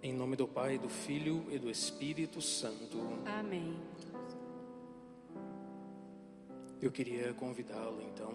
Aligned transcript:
Em 0.00 0.12
nome 0.12 0.36
do 0.36 0.46
Pai, 0.46 0.78
do 0.78 0.88
Filho 0.88 1.44
e 1.50 1.58
do 1.58 1.68
Espírito 1.68 2.40
Santo. 2.40 2.98
Amém. 3.26 3.76
Eu 6.80 6.92
queria 6.92 7.34
convidá-lo 7.34 8.00
então 8.02 8.32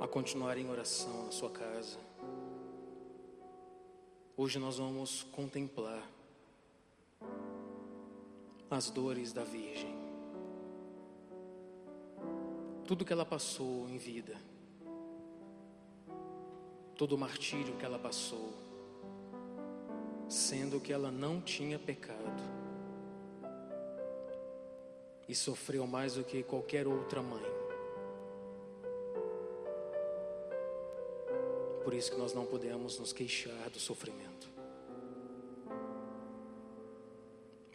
a 0.00 0.08
continuar 0.08 0.58
em 0.58 0.68
oração 0.68 1.26
na 1.26 1.30
sua 1.30 1.50
casa. 1.50 2.00
Hoje 4.36 4.58
nós 4.58 4.78
vamos 4.78 5.22
contemplar 5.30 6.02
as 8.68 8.90
dores 8.90 9.32
da 9.32 9.44
Virgem. 9.44 9.94
Tudo 12.84 13.04
que 13.04 13.12
ela 13.12 13.24
passou 13.24 13.88
em 13.88 13.98
vida, 13.98 14.36
todo 16.96 17.14
o 17.14 17.18
martírio 17.18 17.76
que 17.76 17.84
ela 17.84 18.00
passou, 18.00 18.52
sendo 20.34 20.80
que 20.80 20.92
ela 20.92 21.12
não 21.12 21.40
tinha 21.40 21.78
pecado 21.78 22.42
e 25.28 25.34
sofreu 25.34 25.86
mais 25.86 26.14
do 26.14 26.24
que 26.24 26.42
qualquer 26.42 26.88
outra 26.88 27.22
mãe. 27.22 27.44
Por 31.84 31.94
isso 31.94 32.10
que 32.10 32.18
nós 32.18 32.34
não 32.34 32.44
podemos 32.44 32.98
nos 32.98 33.12
queixar 33.12 33.70
do 33.70 33.78
sofrimento. 33.78 34.50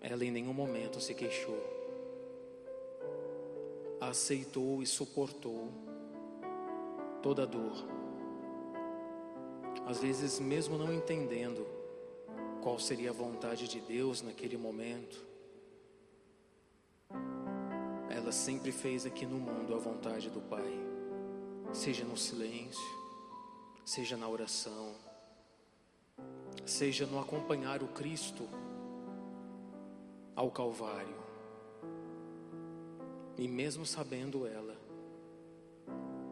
Ela 0.02 0.26
em 0.26 0.32
nenhum 0.32 0.54
momento 0.54 1.00
se 1.00 1.14
queixou. 1.14 1.58
Aceitou 4.02 4.84
e 4.84 4.86
suportou 4.86 5.70
toda 7.22 7.44
a 7.44 7.46
dor. 7.46 7.86
Às 9.86 10.00
vezes, 10.00 10.40
mesmo 10.40 10.78
não 10.78 10.94
entendendo 10.94 11.79
qual 12.62 12.80
seria 12.80 13.10
a 13.10 13.14
vontade 13.14 13.68
de 13.68 13.80
Deus 13.80 14.22
naquele 14.22 14.58
momento, 14.58 15.26
ela 18.10 18.32
sempre 18.32 18.72
fez 18.72 19.06
aqui 19.06 19.26
no 19.26 19.38
mundo 19.38 19.74
a 19.74 19.78
vontade 19.78 20.30
do 20.30 20.42
Pai, 20.42 20.74
seja 21.72 22.04
no 22.04 22.18
silêncio, 22.18 23.00
seja 23.86 24.18
na 24.18 24.28
oração, 24.28 24.94
seja 26.66 27.06
no 27.06 27.20
acompanhar 27.20 27.82
o 27.82 27.88
Cristo 27.88 28.48
ao 30.36 30.52
Calvário. 30.52 31.18
E 33.38 33.48
mesmo 33.48 33.86
sabendo 33.86 34.46
ela 34.46 34.76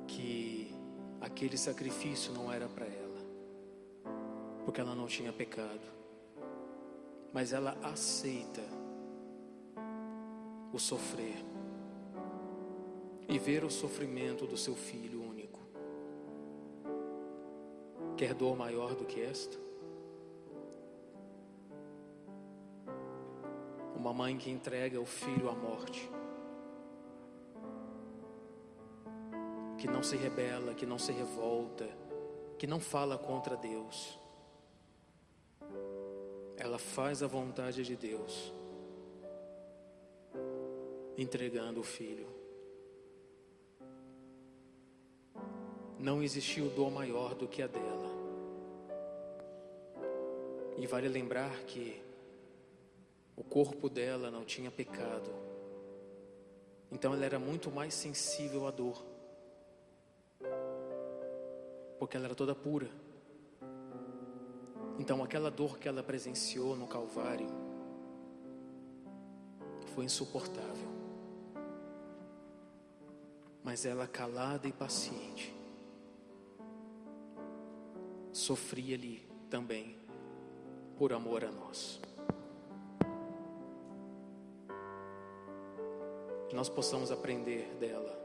que 0.07 0.71
aquele 1.21 1.57
sacrifício 1.57 2.33
não 2.33 2.51
era 2.51 2.67
para 2.67 2.85
ela, 2.85 3.21
porque 4.65 4.81
ela 4.81 4.93
não 4.93 5.07
tinha 5.07 5.31
pecado, 5.31 5.97
mas 7.33 7.53
ela 7.53 7.77
aceita 7.83 8.63
o 10.73 10.79
sofrer 10.79 11.45
e 13.27 13.37
ver 13.37 13.63
o 13.63 13.69
sofrimento 13.69 14.45
do 14.45 14.57
seu 14.57 14.75
filho 14.75 15.21
único. 15.21 15.59
Quer 18.15 18.33
dor 18.33 18.57
maior 18.57 18.95
do 18.95 19.05
que 19.05 19.21
esta? 19.21 19.57
Uma 23.95 24.13
mãe 24.13 24.37
que 24.37 24.49
entrega 24.49 24.99
o 25.01 25.05
filho 25.05 25.49
à 25.49 25.53
morte, 25.53 26.09
que 29.77 29.87
não 29.87 30.01
se 30.01 30.15
rebela, 30.15 30.73
que 30.73 30.85
não 30.85 30.97
se 30.97 31.11
revolta, 31.11 31.87
que 32.57 32.65
não 32.65 32.79
fala 32.79 33.17
contra 33.17 33.57
Deus. 33.57 34.17
Ela 36.67 36.77
faz 36.77 37.23
a 37.23 37.27
vontade 37.27 37.81
de 37.81 37.95
Deus, 37.95 38.51
entregando 41.17 41.79
o 41.79 41.83
filho. 41.83 42.27
Não 45.97 46.21
existiu 46.21 46.67
dor 46.71 46.91
maior 46.91 47.35
do 47.35 47.47
que 47.47 47.61
a 47.61 47.67
dela. 47.67 48.09
E 50.77 50.85
vale 50.85 51.07
lembrar 51.07 51.57
que 51.63 52.03
o 53.37 53.45
corpo 53.45 53.87
dela 53.87 54.29
não 54.29 54.43
tinha 54.43 54.69
pecado. 54.69 55.31
Então 56.91 57.13
ela 57.13 57.25
era 57.25 57.39
muito 57.39 57.71
mais 57.71 57.93
sensível 57.93 58.67
à 58.67 58.71
dor. 58.71 59.05
Porque 61.97 62.17
ela 62.17 62.25
era 62.25 62.35
toda 62.35 62.53
pura. 62.53 63.06
Então 64.99 65.23
aquela 65.23 65.51
dor 65.51 65.77
que 65.77 65.87
ela 65.87 66.01
presenciou 66.01 66.75
no 66.75 66.87
Calvário 66.87 67.49
foi 69.93 70.05
insuportável. 70.05 70.87
Mas 73.63 73.85
ela 73.85 74.07
calada 74.07 74.67
e 74.67 74.71
paciente 74.71 75.55
sofria 78.31 78.95
ali 78.95 79.27
também 79.49 79.97
por 80.97 81.11
amor 81.11 81.43
a 81.43 81.51
nós. 81.51 81.99
Que 86.49 86.55
nós 86.55 86.69
possamos 86.69 87.11
aprender 87.11 87.75
dela 87.79 88.17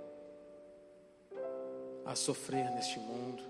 a 2.04 2.14
sofrer 2.14 2.70
neste 2.72 2.98
mundo, 2.98 3.42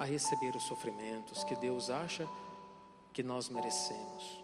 a 0.00 0.04
receber 0.04 0.56
os 0.56 0.62
sofrimentos 0.62 1.44
que 1.44 1.54
Deus 1.54 1.90
acha 1.90 2.26
que 3.12 3.22
nós 3.22 3.50
merecemos, 3.50 4.42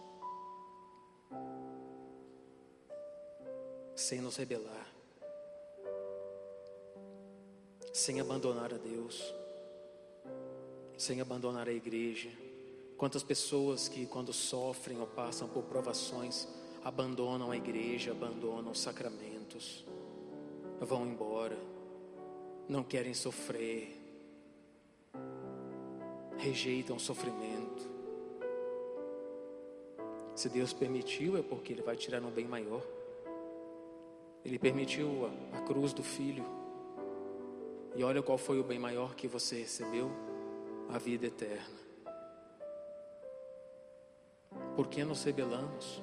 sem 3.94 4.20
nos 4.20 4.36
rebelar, 4.36 4.86
sem 7.90 8.20
abandonar 8.20 8.74
a 8.74 8.76
Deus, 8.76 9.34
sem 10.98 11.22
abandonar 11.22 11.66
a 11.66 11.72
igreja. 11.72 12.28
Quantas 12.98 13.22
pessoas 13.22 13.88
que, 13.88 14.04
quando 14.04 14.34
sofrem 14.34 15.00
ou 15.00 15.06
passam 15.06 15.48
por 15.48 15.62
provações, 15.62 16.46
abandonam 16.84 17.50
a 17.50 17.56
igreja, 17.56 18.10
abandonam 18.10 18.72
os 18.72 18.80
sacramentos, 18.80 19.86
vão 20.82 21.06
embora, 21.06 21.56
não 22.68 22.84
querem 22.84 23.14
sofrer, 23.14 24.05
rejeitam 26.38 26.96
o 26.96 27.00
sofrimento. 27.00 27.90
Se 30.34 30.48
Deus 30.48 30.72
permitiu, 30.72 31.36
é 31.36 31.42
porque 31.42 31.72
Ele 31.72 31.82
vai 31.82 31.96
tirar 31.96 32.22
um 32.22 32.30
bem 32.30 32.46
maior. 32.46 32.82
Ele 34.44 34.58
permitiu 34.58 35.30
a, 35.52 35.58
a 35.58 35.60
cruz 35.62 35.92
do 35.92 36.02
Filho. 36.02 36.44
E 37.94 38.04
olha 38.04 38.22
qual 38.22 38.36
foi 38.36 38.60
o 38.60 38.64
bem 38.64 38.78
maior 38.78 39.14
que 39.14 39.26
você 39.26 39.56
recebeu: 39.56 40.10
a 40.90 40.98
vida 40.98 41.26
eterna. 41.26 41.86
Por 44.76 44.88
que 44.88 45.02
nos 45.02 45.24
rebelamos? 45.24 46.02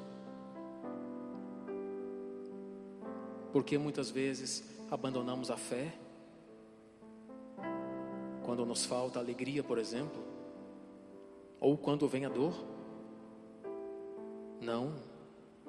Porque 3.52 3.78
muitas 3.78 4.10
vezes 4.10 4.64
abandonamos 4.90 5.52
a 5.52 5.58
fé? 5.58 5.94
Quando 8.54 8.68
nos 8.68 8.86
falta 8.86 9.18
alegria, 9.18 9.64
por 9.64 9.80
exemplo? 9.80 10.24
Ou 11.60 11.76
quando 11.76 12.08
vem 12.08 12.24
a 12.24 12.30
dor? 12.30 12.54
Não, 14.62 14.94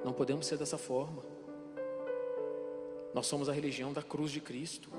não 0.04 0.12
podemos 0.12 0.44
ser 0.44 0.58
dessa 0.58 0.76
forma. 0.76 1.22
Nós 3.14 3.26
somos 3.26 3.48
a 3.48 3.54
religião 3.54 3.90
da 3.90 4.02
cruz 4.02 4.30
de 4.30 4.38
Cristo, 4.38 4.90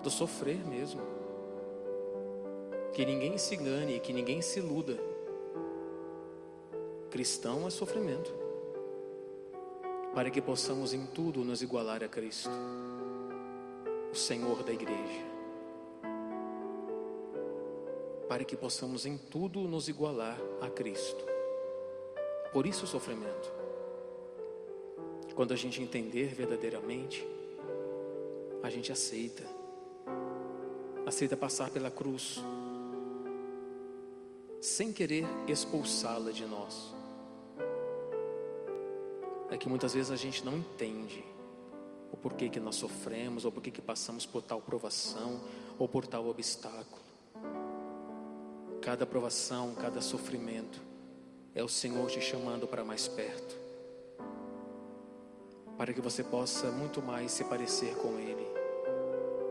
do 0.00 0.08
sofrer 0.08 0.64
mesmo. 0.64 1.00
Que 2.92 3.04
ninguém 3.04 3.36
se 3.36 3.56
engane, 3.56 3.98
que 3.98 4.12
ninguém 4.12 4.40
se 4.40 4.60
iluda. 4.60 4.96
Cristão 7.10 7.66
é 7.66 7.70
sofrimento 7.70 8.32
para 10.14 10.30
que 10.30 10.40
possamos 10.40 10.94
em 10.94 11.04
tudo 11.04 11.44
nos 11.44 11.62
igualar 11.62 12.04
a 12.04 12.08
Cristo, 12.08 12.48
o 14.12 14.14
Senhor 14.14 14.62
da 14.62 14.72
igreja. 14.72 15.33
Para 18.28 18.44
que 18.44 18.56
possamos 18.56 19.06
em 19.06 19.16
tudo 19.16 19.60
nos 19.68 19.88
igualar 19.88 20.38
a 20.60 20.68
Cristo. 20.68 21.24
Por 22.52 22.66
isso 22.66 22.84
o 22.84 22.88
sofrimento. 22.88 23.52
Quando 25.34 25.52
a 25.52 25.56
gente 25.56 25.82
entender 25.82 26.34
verdadeiramente, 26.34 27.26
a 28.62 28.70
gente 28.70 28.92
aceita. 28.92 29.44
Aceita 31.06 31.36
passar 31.36 31.70
pela 31.70 31.90
cruz, 31.90 32.42
sem 34.60 34.92
querer 34.92 35.26
expulsá-la 35.48 36.30
de 36.30 36.46
nós 36.46 36.94
é 39.54 39.56
que 39.58 39.68
muitas 39.68 39.94
vezes 39.94 40.10
a 40.10 40.16
gente 40.16 40.44
não 40.44 40.56
entende 40.56 41.24
o 42.12 42.16
porquê 42.16 42.48
que 42.48 42.58
nós 42.58 42.74
sofremos, 42.74 43.44
ou 43.44 43.52
porquê 43.52 43.70
que 43.70 43.80
passamos 43.80 44.26
por 44.26 44.42
tal 44.42 44.60
provação, 44.60 45.40
ou 45.78 45.88
por 45.88 46.06
tal 46.06 46.26
obstáculo. 46.26 47.03
Cada 48.84 49.06
provação, 49.06 49.74
cada 49.74 50.02
sofrimento, 50.02 50.78
é 51.54 51.64
o 51.64 51.68
Senhor 51.68 52.06
te 52.10 52.20
chamando 52.20 52.68
para 52.68 52.84
mais 52.84 53.08
perto, 53.08 53.56
para 55.78 55.94
que 55.94 56.02
você 56.02 56.22
possa 56.22 56.70
muito 56.70 57.00
mais 57.00 57.32
se 57.32 57.44
parecer 57.44 57.96
com 57.96 58.18
Ele. 58.18 58.46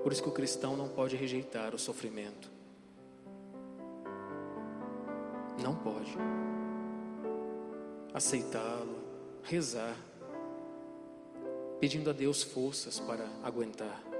Por 0.03 0.11
isso 0.11 0.21
que 0.21 0.29
o 0.29 0.33
cristão 0.33 0.77
não 0.77 0.87
pode 0.87 1.15
rejeitar 1.15 1.73
o 1.73 1.79
sofrimento. 1.79 2.51
Não 5.63 5.75
pode. 5.75 6.15
Aceitá-lo, 8.13 8.99
rezar, 9.41 9.97
pedindo 11.79 12.11
a 12.11 12.13
Deus 12.13 12.43
forças 12.43 12.99
para 12.99 13.25
aguentar. 13.41 14.12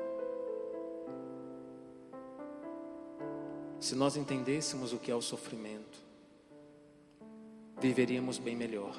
Se 3.83 3.95
nós 3.95 4.15
entendêssemos 4.15 4.94
o 4.94 4.97
que 4.97 5.12
é 5.12 5.15
o 5.15 5.21
sofrimento, 5.21 6.00
viveríamos 7.81 8.38
bem 8.38 8.56
melhor. 8.56 8.95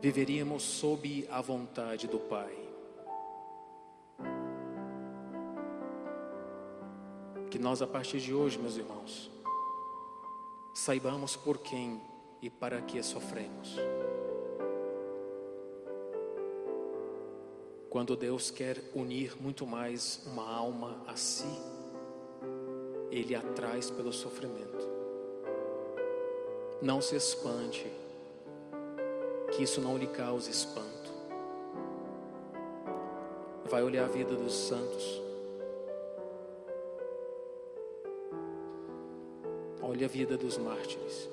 Viveríamos 0.00 0.64
sob 0.64 1.28
a 1.30 1.40
vontade 1.40 2.08
do 2.08 2.18
Pai. 2.18 2.58
Que 7.52 7.56
nós, 7.56 7.80
a 7.80 7.86
partir 7.86 8.18
de 8.18 8.34
hoje, 8.34 8.58
meus 8.58 8.76
irmãos, 8.76 9.30
saibamos 10.74 11.36
por 11.36 11.58
quem 11.58 12.02
e 12.42 12.50
para 12.50 12.82
que 12.82 13.00
sofremos. 13.00 13.76
Quando 17.88 18.16
Deus 18.16 18.50
quer 18.50 18.82
unir 18.92 19.40
muito 19.40 19.64
mais 19.64 20.26
uma 20.26 20.52
alma 20.52 21.00
a 21.06 21.14
si, 21.14 21.75
ele 23.18 23.34
a 23.34 23.40
traz 23.40 23.90
pelo 23.90 24.12
sofrimento. 24.12 24.86
Não 26.82 27.00
se 27.00 27.16
espante, 27.16 27.90
que 29.52 29.62
isso 29.62 29.80
não 29.80 29.96
lhe 29.96 30.06
cause 30.06 30.50
espanto. 30.50 31.10
Vai 33.64 33.82
olhar 33.82 34.04
a 34.04 34.08
vida 34.08 34.34
dos 34.34 34.52
santos. 34.52 35.22
Olhe 39.80 40.04
a 40.04 40.08
vida 40.08 40.36
dos 40.36 40.58
mártires. 40.58 41.30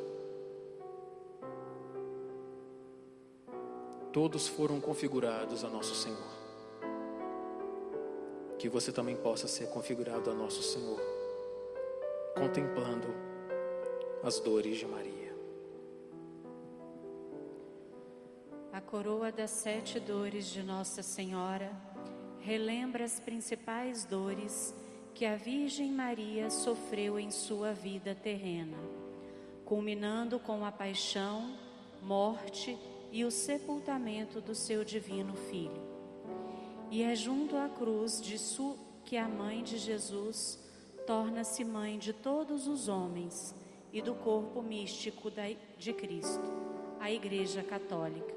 Todos 4.13 4.47
foram 4.47 4.79
configurados 4.79 5.65
a 5.65 5.69
nosso 5.69 5.95
Senhor. 5.95 6.33
Que 8.57 8.69
você 8.69 8.93
também 8.93 9.17
possa 9.17 9.49
ser 9.49 9.67
configurado 9.67 10.31
a 10.31 10.33
nosso 10.33 10.63
Senhor 10.63 11.12
contemplando 12.35 13.07
as 14.23 14.39
dores 14.39 14.77
de 14.77 14.85
Maria. 14.85 15.33
A 18.71 18.81
coroa 18.81 19.31
das 19.31 19.51
sete 19.51 19.99
dores 19.99 20.47
de 20.47 20.63
Nossa 20.63 21.03
Senhora 21.03 21.71
relembra 22.39 23.05
as 23.05 23.19
principais 23.19 24.03
dores 24.03 24.73
que 25.13 25.25
a 25.25 25.35
Virgem 25.35 25.91
Maria 25.91 26.49
sofreu 26.49 27.19
em 27.19 27.29
sua 27.29 27.71
vida 27.71 28.15
terrena, 28.15 28.77
culminando 29.63 30.39
com 30.39 30.65
a 30.65 30.71
paixão, 30.71 31.55
morte 32.01 32.77
e 33.11 33.23
o 33.23 33.29
sepultamento 33.29 34.41
do 34.41 34.55
seu 34.55 34.83
divino 34.83 35.35
Filho. 35.35 35.81
E 36.89 37.03
é 37.03 37.15
junto 37.15 37.55
à 37.55 37.69
cruz 37.69 38.19
de 38.19 38.39
Su 38.39 38.75
que 39.05 39.17
a 39.17 39.27
mãe 39.27 39.61
de 39.61 39.77
Jesus 39.77 40.62
torna-se 41.05 41.63
mãe 41.63 41.97
de 41.97 42.13
todos 42.13 42.67
os 42.67 42.87
homens 42.87 43.55
e 43.91 44.01
do 44.01 44.15
corpo 44.15 44.61
místico 44.61 45.31
de 45.77 45.93
Cristo, 45.93 46.51
a 46.99 47.11
Igreja 47.11 47.61
Católica. 47.61 48.33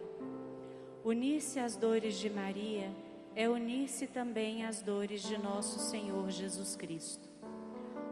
Unir-se 1.04 1.58
às 1.58 1.76
dores 1.76 2.18
de 2.18 2.28
Maria 2.28 2.90
é 3.34 3.48
unir-se 3.48 4.06
também 4.06 4.64
às 4.64 4.82
dores 4.82 5.22
de 5.22 5.38
nosso 5.38 5.78
Senhor 5.78 6.30
Jesus 6.30 6.74
Cristo. 6.74 7.28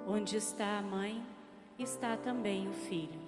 Onde 0.06 0.36
está 0.36 0.78
a 0.78 0.82
mãe, 0.82 1.20
está 1.78 2.16
também 2.16 2.68
o 2.68 2.72
filho. 2.72 3.20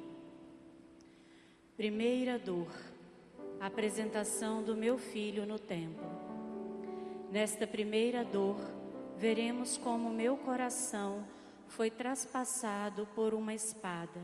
Primeira 1.77 2.39
dor, 2.39 2.69
apresentação 3.61 4.63
do 4.63 4.77
meu 4.77 4.99
filho 4.99 5.45
no 5.45 5.59
templo. 5.59 6.07
Nesta 7.33 7.67
primeira 7.67 8.25
dor, 8.25 8.57
veremos 9.19 9.79
como 9.79 10.11
meu 10.11 10.37
coração 10.37 11.25
foi 11.69 11.91
traspassado 11.91 13.07
por 13.15 13.35
uma 13.35 13.55
espada. 13.55 14.21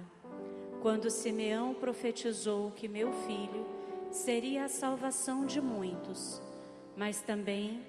Quando 0.81 1.11
Simeão 1.11 1.75
profetizou 1.75 2.71
que 2.73 2.89
meu 2.89 3.13
filho 3.25 3.67
seria 4.11 4.65
a 4.65 4.69
salvação 4.69 5.47
de 5.47 5.61
muitos, 5.61 6.41
mas 6.97 7.21
também 7.21 7.83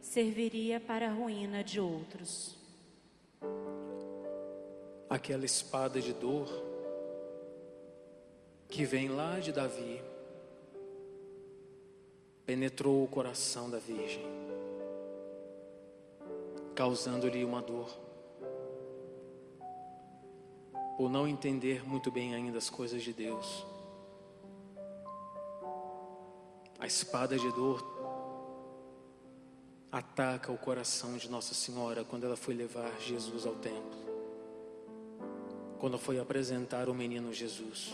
serviria 0.00 0.80
para 0.80 1.08
a 1.08 1.12
ruína 1.12 1.62
de 1.62 1.80
outros. 1.80 2.56
Aquela 5.08 5.44
espada 5.44 6.00
de 6.00 6.12
dor 6.12 6.48
que 8.68 8.84
vem 8.84 9.08
lá 9.08 9.38
de 9.38 9.52
Davi 9.52 10.02
penetrou 12.44 13.04
o 13.04 13.08
coração 13.08 13.70
da 13.70 13.78
Virgem 13.78 14.26
causando-lhe 16.78 17.44
uma 17.44 17.60
dor. 17.60 17.88
Por 20.96 21.10
não 21.10 21.26
entender 21.26 21.84
muito 21.84 22.08
bem 22.08 22.36
ainda 22.36 22.58
as 22.58 22.70
coisas 22.70 23.02
de 23.02 23.12
Deus. 23.12 23.66
A 26.78 26.86
espada 26.86 27.36
de 27.36 27.50
dor 27.50 27.84
ataca 29.90 30.52
o 30.52 30.56
coração 30.56 31.16
de 31.16 31.28
Nossa 31.28 31.52
Senhora 31.52 32.04
quando 32.04 32.22
ela 32.22 32.36
foi 32.36 32.54
levar 32.54 32.96
Jesus 33.00 33.44
ao 33.44 33.56
templo. 33.56 33.98
Quando 35.80 35.98
foi 35.98 36.20
apresentar 36.20 36.88
o 36.88 36.94
menino 36.94 37.32
Jesus. 37.32 37.92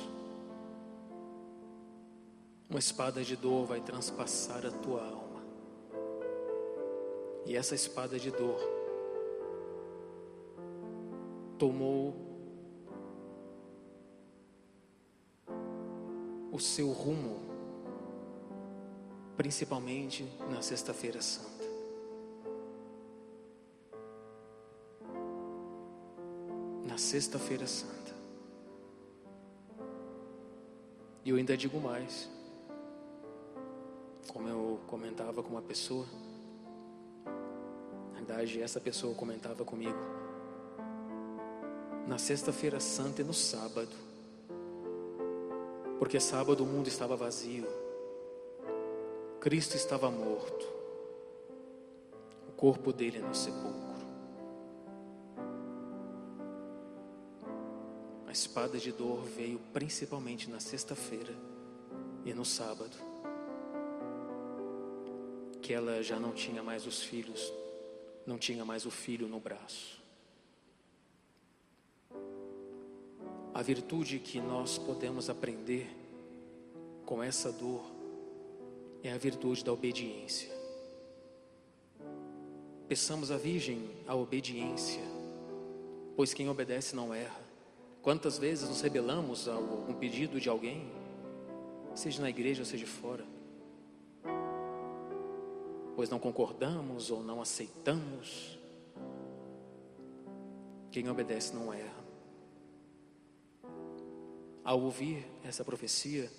Uma 2.68 2.80
espada 2.80 3.24
de 3.24 3.34
dor 3.34 3.64
vai 3.64 3.80
transpassar 3.80 4.66
a 4.66 4.70
tua 4.70 5.02
alma. 5.06 5.42
E 7.46 7.56
essa 7.56 7.74
espada 7.74 8.18
de 8.18 8.30
dor 8.30 8.73
tomou 11.58 12.14
o 16.52 16.58
seu 16.60 16.90
rumo, 16.90 17.40
principalmente 19.36 20.24
na 20.50 20.62
Sexta-feira 20.62 21.20
Santa. 21.20 21.64
Na 26.86 26.96
Sexta-feira 26.96 27.66
Santa. 27.66 28.14
E 31.24 31.30
eu 31.30 31.36
ainda 31.36 31.56
digo 31.56 31.80
mais, 31.80 32.30
como 34.28 34.48
eu 34.48 34.78
comentava 34.86 35.42
com 35.42 35.50
uma 35.50 35.62
pessoa, 35.62 36.06
na 38.12 38.18
verdade, 38.18 38.62
essa 38.62 38.80
pessoa 38.80 39.14
comentava 39.14 39.64
comigo 39.64 40.13
na 42.06 42.18
sexta-feira 42.18 42.78
santa 42.80 43.22
e 43.22 43.24
no 43.24 43.32
sábado. 43.32 43.94
Porque 45.98 46.20
sábado 46.20 46.62
o 46.62 46.66
mundo 46.66 46.88
estava 46.88 47.16
vazio. 47.16 47.66
Cristo 49.40 49.76
estava 49.76 50.10
morto. 50.10 50.66
O 52.48 52.52
corpo 52.52 52.92
dele 52.92 53.18
no 53.18 53.34
sepulcro. 53.34 53.94
A 58.26 58.32
espada 58.32 58.78
de 58.78 58.90
dor 58.90 59.22
veio 59.22 59.60
principalmente 59.72 60.50
na 60.50 60.60
sexta-feira 60.60 61.34
e 62.24 62.34
no 62.34 62.44
sábado. 62.44 62.96
Que 65.62 65.72
ela 65.72 66.02
já 66.02 66.18
não 66.18 66.32
tinha 66.32 66.62
mais 66.62 66.86
os 66.86 67.02
filhos, 67.02 67.52
não 68.26 68.36
tinha 68.36 68.64
mais 68.64 68.84
o 68.84 68.90
filho 68.90 69.26
no 69.26 69.40
braço. 69.40 70.03
A 73.54 73.62
virtude 73.62 74.18
que 74.18 74.40
nós 74.40 74.78
podemos 74.78 75.30
aprender 75.30 75.88
com 77.06 77.22
essa 77.22 77.52
dor 77.52 77.84
é 79.00 79.12
a 79.12 79.16
virtude 79.16 79.64
da 79.64 79.72
obediência. 79.72 80.50
Peçamos 82.88 83.30
à 83.30 83.36
Virgem 83.36 83.88
a 84.08 84.14
obediência, 84.16 85.02
pois 86.16 86.34
quem 86.34 86.48
obedece 86.48 86.96
não 86.96 87.14
erra. 87.14 87.40
Quantas 88.02 88.38
vezes 88.38 88.68
nos 88.68 88.80
rebelamos 88.80 89.46
a 89.46 89.56
um 89.56 89.94
pedido 89.94 90.40
de 90.40 90.48
alguém, 90.48 90.90
seja 91.94 92.20
na 92.20 92.28
igreja 92.28 92.62
ou 92.62 92.66
seja 92.66 92.86
fora, 92.88 93.24
pois 95.94 96.10
não 96.10 96.18
concordamos 96.18 97.08
ou 97.08 97.22
não 97.22 97.40
aceitamos. 97.40 98.58
Quem 100.90 101.08
obedece 101.08 101.54
não 101.54 101.72
erra. 101.72 102.03
Ao 104.64 104.80
ouvir 104.80 105.26
essa 105.44 105.62
profecia, 105.62 106.32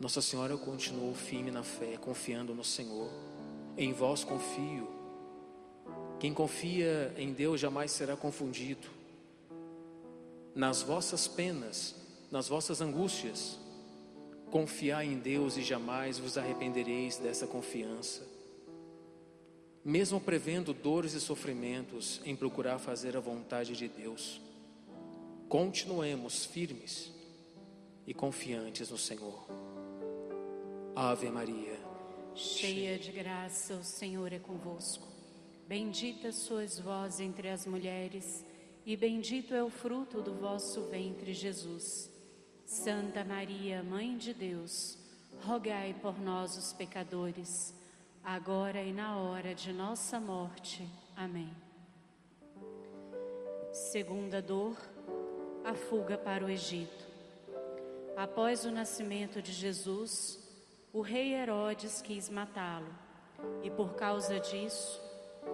Nossa 0.00 0.20
Senhora 0.20 0.56
continuou 0.56 1.14
firme 1.14 1.52
na 1.52 1.62
fé, 1.62 1.96
confiando 1.96 2.52
no 2.56 2.64
Senhor. 2.64 3.08
Em 3.78 3.92
vós 3.92 4.24
confio. 4.24 4.88
Quem 6.18 6.34
confia 6.34 7.14
em 7.16 7.32
Deus 7.32 7.60
jamais 7.60 7.92
será 7.92 8.16
confundido. 8.16 8.88
Nas 10.56 10.82
vossas 10.82 11.28
penas, 11.28 11.94
nas 12.32 12.48
vossas 12.48 12.80
angústias, 12.80 13.60
confiai 14.50 15.06
em 15.06 15.20
Deus 15.20 15.56
e 15.56 15.62
jamais 15.62 16.18
vos 16.18 16.36
arrependereis 16.36 17.16
dessa 17.16 17.46
confiança. 17.46 18.26
Mesmo 19.84 20.20
prevendo 20.20 20.74
dores 20.74 21.12
e 21.12 21.20
sofrimentos 21.20 22.20
em 22.24 22.34
procurar 22.34 22.80
fazer 22.80 23.16
a 23.16 23.20
vontade 23.20 23.76
de 23.76 23.86
Deus, 23.86 24.40
continuemos 25.48 26.44
firmes 26.44 27.12
e 28.06 28.12
confiantes 28.12 28.90
no 28.90 28.98
Senhor. 28.98 29.46
Ave 30.94 31.30
Maria, 31.30 31.78
cheia 32.34 32.98
de 32.98 33.12
graça, 33.12 33.74
o 33.74 33.84
Senhor 33.84 34.32
é 34.32 34.38
convosco. 34.38 35.06
Bendita 35.68 36.32
sois 36.32 36.78
vós 36.78 37.20
entre 37.20 37.48
as 37.48 37.66
mulheres, 37.66 38.44
e 38.84 38.96
bendito 38.96 39.54
é 39.54 39.62
o 39.62 39.70
fruto 39.70 40.20
do 40.20 40.34
vosso 40.34 40.82
ventre, 40.82 41.32
Jesus. 41.32 42.10
Santa 42.64 43.24
Maria, 43.24 43.82
Mãe 43.82 44.16
de 44.16 44.34
Deus, 44.34 44.98
rogai 45.42 45.94
por 46.00 46.20
nós, 46.20 46.56
os 46.56 46.72
pecadores, 46.72 47.74
agora 48.24 48.82
e 48.82 48.92
na 48.92 49.16
hora 49.16 49.54
de 49.54 49.72
nossa 49.72 50.18
morte. 50.18 50.88
Amém. 51.16 51.52
Segunda 53.72 54.40
dor, 54.40 54.76
a 55.66 55.74
fuga 55.74 56.16
para 56.16 56.44
o 56.44 56.48
Egito. 56.48 57.04
Após 58.16 58.64
o 58.64 58.70
nascimento 58.70 59.42
de 59.42 59.52
Jesus, 59.52 60.38
o 60.92 61.00
rei 61.00 61.34
Herodes 61.34 62.00
quis 62.00 62.30
matá-lo, 62.30 62.94
e 63.62 63.70
por 63.70 63.94
causa 63.94 64.40
disso, 64.40 65.02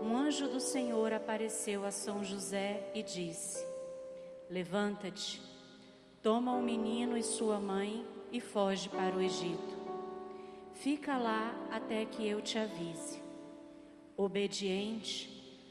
um 0.02 0.16
anjo 0.16 0.46
do 0.48 0.60
Senhor 0.60 1.12
apareceu 1.12 1.84
a 1.84 1.90
São 1.90 2.22
José 2.22 2.92
e 2.94 3.02
disse: 3.02 3.66
Levanta-te 4.48 5.40
Toma 6.22 6.52
o 6.52 6.62
menino 6.62 7.16
e 7.16 7.22
sua 7.22 7.58
mãe 7.58 8.06
e 8.30 8.40
foge 8.40 8.88
para 8.88 9.16
o 9.16 9.20
Egito. 9.20 9.76
Fica 10.74 11.18
lá 11.18 11.52
até 11.68 12.04
que 12.04 12.24
eu 12.28 12.40
te 12.40 12.56
avise. 12.58 13.20
Obediente, 14.16 15.28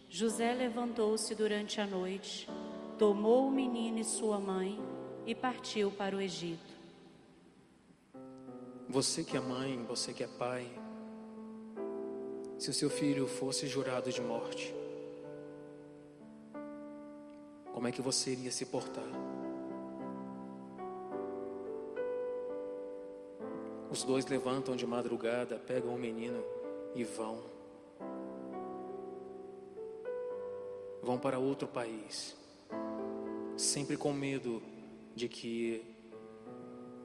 José 0.10 0.54
levantou-se 0.54 1.34
durante 1.36 1.80
a 1.80 1.88
noite, 1.88 2.50
tomou 2.98 3.48
o 3.48 3.52
menino 3.52 4.00
e 4.00 4.04
sua 4.04 4.40
mãe 4.40 4.80
e 5.26 5.36
partiu 5.36 5.92
para 5.92 6.16
o 6.16 6.22
Egito. 6.22 6.72
Você 8.90 9.24
que 9.24 9.38
é 9.38 9.40
mãe, 9.40 9.84
você 9.88 10.14
que 10.14 10.24
é 10.24 10.28
pai, 10.28 10.68
se 12.60 12.70
o 12.70 12.74
seu 12.74 12.90
filho 12.90 13.28
fosse 13.28 13.66
jurado 13.68 14.12
de 14.12 14.22
morte, 14.22 14.76
como 17.74 17.88
é 17.88 17.92
que 17.92 18.02
você 18.02 18.32
iria 18.32 18.52
se 18.52 18.66
portar? 18.66 19.04
Os 23.90 24.04
dois 24.04 24.26
levantam 24.26 24.76
de 24.76 24.86
madrugada, 24.86 25.58
pegam 25.58 25.96
o 25.96 25.98
menino 25.98 26.44
e 26.94 27.04
vão. 27.04 27.40
Vão 31.02 31.18
para 31.18 31.40
outro 31.40 31.68
país, 31.68 32.38
sempre 33.58 33.98
com 33.98 34.14
medo 34.14 34.62
de 35.16 35.28
que 35.28 35.84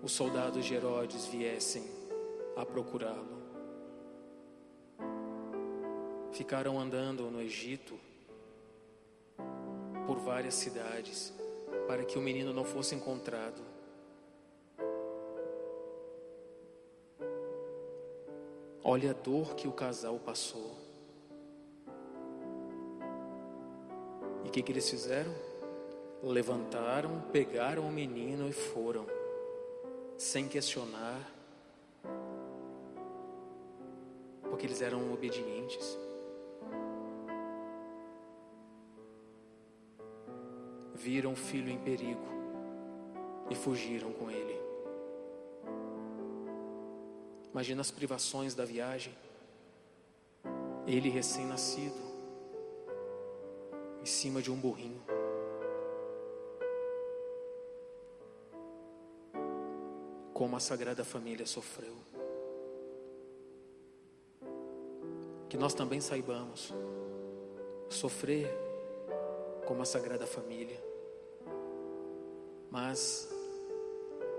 os 0.03 0.13
soldados 0.13 0.65
de 0.65 0.75
Herodes 0.75 1.27
viessem 1.27 1.85
a 2.57 2.65
procurá-lo. 2.65 3.37
Ficaram 6.33 6.79
andando 6.79 7.31
no 7.31 7.41
Egito 7.41 7.99
por 10.07 10.19
várias 10.19 10.55
cidades 10.55 11.33
para 11.87 12.05
que 12.05 12.19
o 12.19 12.23
menino 12.23 12.53
não 12.53 12.65
fosse 12.65 12.95
encontrado. 12.95 13.63
Olha 18.83 19.11
a 19.11 19.15
dor 19.15 19.55
que 19.57 19.67
o 19.67 19.73
casal 19.73 20.19
passou. 20.19 20.77
E 24.45 24.49
o 24.49 24.51
que, 24.53 24.63
que 24.63 24.71
eles 24.71 24.89
fizeram? 24.89 25.35
Levantaram, 26.23 27.21
pegaram 27.33 27.83
o 27.87 27.93
menino 27.93 28.49
e 28.49 28.53
foram, 28.53 29.07
sem 30.17 30.49
questionar, 30.49 31.21
porque 34.43 34.67
eles 34.67 34.81
eram 34.81 35.13
obedientes. 35.13 35.99
Viram 40.95 41.33
o 41.33 41.37
filho 41.37 41.71
em 41.71 41.79
perigo 41.79 42.27
e 43.51 43.55
fugiram 43.55 44.13
com 44.13 44.31
ele. 44.31 44.59
Imagina 47.53 47.81
as 47.81 47.91
privações 47.91 48.55
da 48.55 48.65
viagem. 48.65 49.15
Ele 50.87 51.09
recém-nascido, 51.09 52.01
em 54.01 54.07
cima 54.07 54.43
de 54.43 54.51
um 54.51 54.57
burrinho. 54.57 55.01
Como 60.37 60.55
a 60.55 60.61
Sagrada 60.61 61.03
Família 61.03 61.47
sofreu. 61.47 61.95
Que 65.49 65.57
nós 65.57 65.73
também 65.73 65.99
saibamos 65.99 66.75
sofrer 67.89 68.47
como 69.65 69.81
a 69.81 69.87
Sagrada 69.87 70.27
Família. 70.27 70.79
Mas 72.71 73.27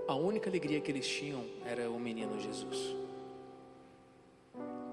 a 0.06 0.14
única 0.14 0.48
alegria 0.48 0.80
que 0.80 0.92
eles 0.92 1.08
tinham 1.08 1.44
era 1.66 1.90
o 1.90 1.98
menino 1.98 2.38
Jesus. 2.38 2.94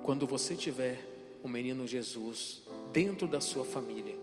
Quando 0.01 0.25
você 0.25 0.55
tiver 0.55 1.07
o 1.43 1.47
menino 1.47 1.85
Jesus 1.85 2.63
dentro 2.91 3.27
da 3.27 3.39
sua 3.39 3.63
família, 3.63 4.15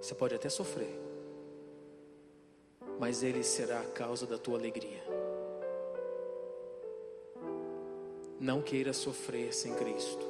você 0.00 0.14
pode 0.14 0.32
até 0.32 0.48
sofrer, 0.48 0.96
mas 3.00 3.24
ele 3.24 3.42
será 3.42 3.80
a 3.80 3.86
causa 3.86 4.28
da 4.28 4.38
tua 4.38 4.56
alegria. 4.56 5.05
Não 8.46 8.62
queira 8.62 8.92
sofrer 8.92 9.52
sem 9.52 9.74
Cristo, 9.74 10.24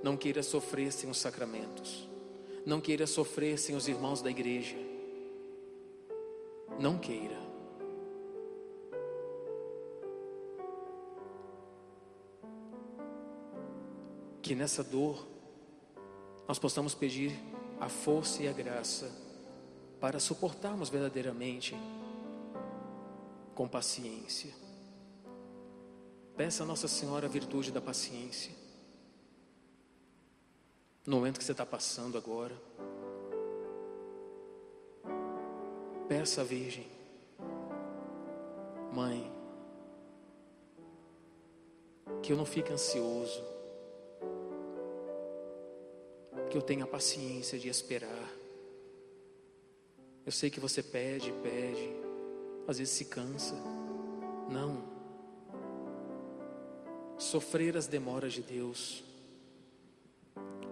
não 0.00 0.16
queira 0.16 0.44
sofrer 0.44 0.92
sem 0.92 1.10
os 1.10 1.18
sacramentos, 1.18 2.08
não 2.64 2.80
queira 2.80 3.04
sofrer 3.04 3.58
sem 3.58 3.74
os 3.74 3.88
irmãos 3.88 4.22
da 4.22 4.30
igreja. 4.30 4.76
Não 6.78 6.96
queira. 6.96 7.36
que 14.40 14.54
nessa 14.54 14.84
dor 14.84 15.26
nós 16.46 16.60
possamos 16.60 16.94
pedir 16.94 17.38
a 17.80 17.88
força 17.88 18.42
e 18.42 18.48
a 18.48 18.52
graça 18.52 19.10
para 20.00 20.20
suportarmos 20.20 20.88
verdadeiramente 20.88 21.76
com 23.54 23.66
paciência. 23.68 24.67
Peça 26.38 26.62
a 26.62 26.66
Nossa 26.66 26.86
Senhora 26.86 27.26
a 27.26 27.28
virtude 27.28 27.72
da 27.72 27.80
paciência. 27.80 28.52
No 31.04 31.16
momento 31.16 31.36
que 31.36 31.44
você 31.44 31.50
está 31.50 31.66
passando 31.66 32.16
agora, 32.16 32.54
peça 36.06 36.42
à 36.42 36.44
Virgem, 36.44 36.86
Mãe, 38.92 39.28
que 42.22 42.32
eu 42.32 42.36
não 42.36 42.46
fique 42.46 42.72
ansioso, 42.72 43.42
que 46.50 46.56
eu 46.56 46.62
tenha 46.62 46.86
paciência 46.86 47.58
de 47.58 47.68
esperar. 47.68 48.30
Eu 50.24 50.30
sei 50.30 50.50
que 50.50 50.60
você 50.60 50.84
pede, 50.84 51.32
pede, 51.42 51.90
às 52.68 52.78
vezes 52.78 52.94
se 52.94 53.06
cansa. 53.06 53.56
Não. 54.48 54.97
Sofrer 57.18 57.76
as 57.76 57.88
demoras 57.88 58.32
de 58.32 58.42
Deus. 58.42 59.02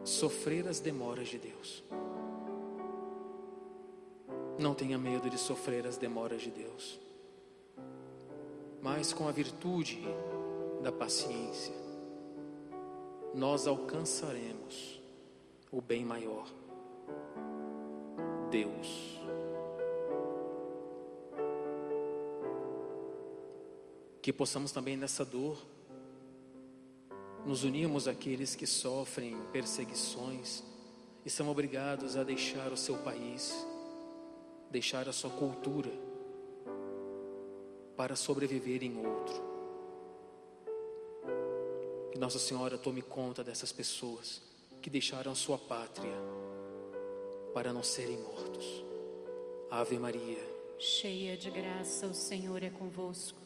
Sofrer 0.04 0.68
as 0.68 0.78
demoras 0.78 1.26
de 1.26 1.38
Deus. 1.38 1.82
Não 4.56 4.72
tenha 4.72 4.96
medo 4.96 5.28
de 5.28 5.38
sofrer 5.38 5.84
as 5.84 5.96
demoras 5.96 6.40
de 6.40 6.50
Deus. 6.52 7.00
Mas 8.80 9.12
com 9.12 9.26
a 9.26 9.32
virtude 9.32 10.00
da 10.82 10.92
paciência, 10.92 11.74
nós 13.34 13.66
alcançaremos 13.66 15.02
o 15.72 15.80
bem 15.80 16.04
maior. 16.04 16.46
Deus. 18.52 19.20
Que 24.22 24.32
possamos 24.32 24.70
também 24.70 24.96
nessa 24.96 25.24
dor 25.24 25.58
nos 27.46 27.62
unirmos 27.62 28.08
àqueles 28.08 28.56
que 28.56 28.66
sofrem 28.66 29.36
perseguições 29.52 30.64
e 31.24 31.30
são 31.30 31.48
obrigados 31.48 32.16
a 32.16 32.24
deixar 32.24 32.72
o 32.72 32.76
seu 32.76 32.98
país, 32.98 33.54
deixar 34.68 35.08
a 35.08 35.12
sua 35.12 35.30
cultura 35.30 35.92
para 37.96 38.16
sobreviver 38.16 38.82
em 38.82 38.98
outro. 38.98 39.34
Que 42.10 42.18
Nossa 42.18 42.40
Senhora 42.40 42.76
tome 42.76 43.00
conta 43.00 43.44
dessas 43.44 43.70
pessoas 43.70 44.42
que 44.82 44.90
deixaram 44.90 45.34
sua 45.34 45.56
pátria 45.56 46.16
para 47.54 47.72
não 47.72 47.82
serem 47.82 48.18
mortos. 48.18 48.84
Ave 49.70 49.98
Maria, 49.98 50.42
cheia 50.78 51.36
de 51.36 51.50
graça, 51.50 52.06
o 52.06 52.14
Senhor 52.14 52.62
é 52.62 52.70
convosco. 52.70 53.38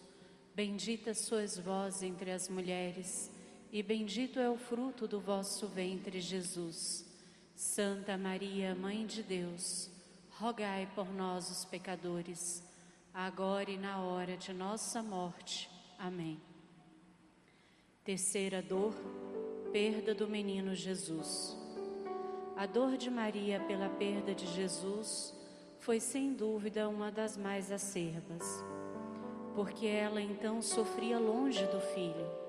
Bendita 0.54 1.14
sois 1.14 1.58
vós 1.58 2.02
entre 2.02 2.30
as 2.30 2.48
mulheres, 2.48 3.30
e 3.72 3.82
bendito 3.82 4.38
é 4.40 4.50
o 4.50 4.56
fruto 4.56 5.06
do 5.06 5.20
vosso 5.20 5.66
ventre, 5.66 6.20
Jesus. 6.20 7.06
Santa 7.54 8.16
Maria, 8.16 8.74
Mãe 8.74 9.06
de 9.06 9.22
Deus, 9.22 9.90
rogai 10.30 10.90
por 10.94 11.12
nós, 11.12 11.50
os 11.50 11.64
pecadores, 11.64 12.64
agora 13.12 13.70
e 13.70 13.76
na 13.76 14.00
hora 14.00 14.36
de 14.36 14.52
nossa 14.52 15.02
morte. 15.02 15.70
Amém. 15.98 16.40
Terceira 18.02 18.62
dor, 18.62 18.94
perda 19.70 20.14
do 20.14 20.26
menino 20.26 20.74
Jesus. 20.74 21.56
A 22.56 22.66
dor 22.66 22.96
de 22.96 23.10
Maria 23.10 23.60
pela 23.60 23.88
perda 23.88 24.34
de 24.34 24.46
Jesus 24.46 25.34
foi 25.78 26.00
sem 26.00 26.32
dúvida 26.32 26.88
uma 26.88 27.10
das 27.10 27.36
mais 27.36 27.70
acerbas, 27.70 28.44
porque 29.54 29.86
ela 29.86 30.20
então 30.20 30.60
sofria 30.60 31.18
longe 31.18 31.64
do 31.66 31.80
filho, 31.80 32.39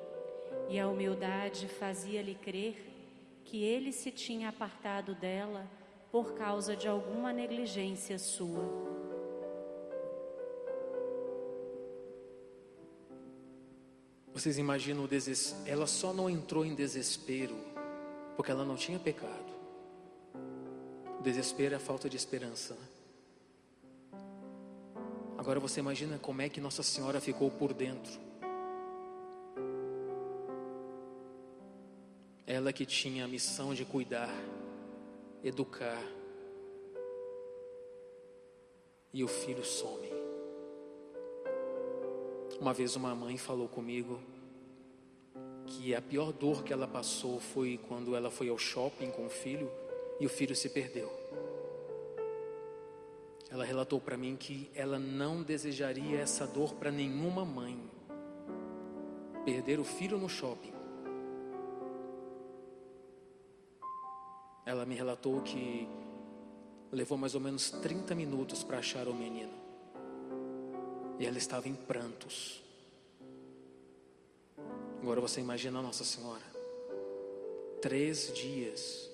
e 0.71 0.79
a 0.79 0.87
humildade 0.87 1.67
fazia-lhe 1.67 2.33
crer 2.33 2.81
que 3.43 3.61
ele 3.61 3.91
se 3.91 4.09
tinha 4.09 4.47
apartado 4.47 5.13
dela 5.13 5.69
por 6.09 6.33
causa 6.35 6.77
de 6.77 6.87
alguma 6.87 7.33
negligência 7.33 8.17
sua. 8.17 8.63
Vocês 14.33 14.57
imaginam 14.57 15.03
o 15.03 15.07
desespero? 15.09 15.69
Ela 15.69 15.85
só 15.85 16.13
não 16.13 16.29
entrou 16.29 16.65
em 16.65 16.73
desespero 16.73 17.55
porque 18.37 18.49
ela 18.49 18.63
não 18.63 18.77
tinha 18.77 18.97
pecado. 18.97 19.51
O 21.19 21.21
desespero 21.21 21.73
é 21.73 21.77
a 21.77 21.81
falta 21.81 22.09
de 22.09 22.15
esperança. 22.15 22.75
Né? 22.75 24.21
Agora 25.37 25.59
você 25.59 25.81
imagina 25.81 26.17
como 26.17 26.41
é 26.41 26.47
que 26.47 26.61
Nossa 26.61 26.81
Senhora 26.81 27.19
ficou 27.19 27.51
por 27.51 27.73
dentro. 27.73 28.30
Ela 32.53 32.73
que 32.73 32.85
tinha 32.85 33.23
a 33.23 33.27
missão 33.29 33.73
de 33.73 33.85
cuidar, 33.85 34.29
educar, 35.41 36.03
e 39.13 39.23
o 39.23 39.27
filho 39.29 39.63
some. 39.63 40.09
Uma 42.59 42.73
vez 42.73 42.97
uma 42.97 43.15
mãe 43.15 43.37
falou 43.37 43.69
comigo 43.69 44.19
que 45.65 45.95
a 45.95 46.01
pior 46.01 46.33
dor 46.33 46.61
que 46.61 46.73
ela 46.73 46.89
passou 46.89 47.39
foi 47.39 47.79
quando 47.87 48.17
ela 48.17 48.29
foi 48.29 48.49
ao 48.49 48.57
shopping 48.57 49.11
com 49.11 49.27
o 49.27 49.29
filho 49.29 49.71
e 50.19 50.25
o 50.25 50.29
filho 50.29 50.53
se 50.53 50.67
perdeu. 50.67 51.09
Ela 53.49 53.63
relatou 53.63 54.01
para 54.01 54.17
mim 54.17 54.35
que 54.35 54.69
ela 54.75 54.99
não 54.99 55.41
desejaria 55.41 56.19
essa 56.19 56.45
dor 56.45 56.75
para 56.75 56.91
nenhuma 56.91 57.45
mãe. 57.45 57.79
Perder 59.45 59.79
o 59.79 59.85
filho 59.85 60.17
no 60.17 60.27
shopping. 60.27 60.80
Ela 64.65 64.85
me 64.85 64.95
relatou 64.95 65.41
que 65.41 65.87
levou 66.91 67.17
mais 67.17 67.35
ou 67.35 67.41
menos 67.41 67.71
30 67.71 68.13
minutos 68.13 68.63
para 68.63 68.77
achar 68.77 69.07
o 69.07 69.13
menino. 69.13 69.53
E 71.19 71.25
ela 71.25 71.37
estava 71.37 71.67
em 71.67 71.75
prantos. 71.75 72.61
Agora 75.01 75.21
você 75.21 75.39
imagina 75.41 75.81
Nossa 75.81 76.03
Senhora. 76.03 76.43
Três 77.81 78.31
dias 78.33 79.09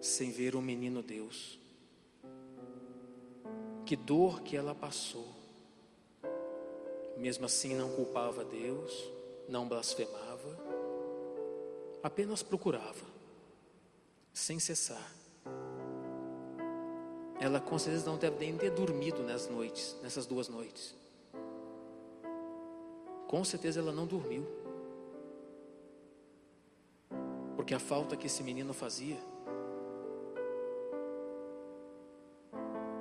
sem 0.00 0.30
ver 0.30 0.54
o 0.54 0.60
menino 0.60 1.02
Deus. 1.02 1.58
Que 3.86 3.96
dor 3.96 4.42
que 4.42 4.56
ela 4.56 4.74
passou. 4.74 5.26
Mesmo 7.16 7.46
assim, 7.46 7.74
não 7.74 7.90
culpava 7.90 8.44
Deus, 8.44 9.08
não 9.48 9.66
blasfemava, 9.66 10.58
apenas 12.02 12.42
procurava, 12.42 13.04
sem 14.34 14.58
cessar. 14.58 15.14
Ela 17.40 17.60
com 17.60 17.78
certeza 17.78 18.06
não 18.06 18.18
deve 18.18 18.38
nem 18.38 18.58
ter 18.58 18.70
dormido 18.70 19.22
nas 19.22 19.48
noites, 19.48 19.96
nessas 20.02 20.26
duas 20.26 20.48
noites. 20.48 20.94
Com 23.28 23.44
certeza 23.44 23.80
ela 23.80 23.92
não 23.92 24.06
dormiu. 24.06 24.44
Porque 27.54 27.74
a 27.74 27.78
falta 27.78 28.16
que 28.16 28.26
esse 28.26 28.42
menino 28.42 28.74
fazia. 28.74 29.18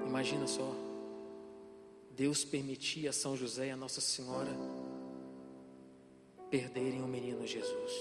Imagina 0.05 0.45
só. 0.47 0.71
Deus 2.11 2.45
permitia 2.45 3.09
a 3.09 3.13
São 3.13 3.35
José 3.35 3.67
e 3.67 3.71
a 3.71 3.75
Nossa 3.75 3.99
Senhora 3.99 4.51
perderem 6.51 7.01
o 7.01 7.07
menino 7.07 7.47
Jesus. 7.47 7.91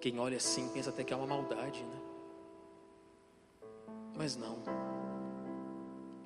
Quem 0.00 0.18
olha 0.18 0.38
assim 0.38 0.68
pensa 0.70 0.90
até 0.90 1.04
que 1.04 1.12
é 1.12 1.16
uma 1.16 1.26
maldade, 1.26 1.80
né? 1.84 2.09
Mas 4.16 4.36
não. 4.36 4.58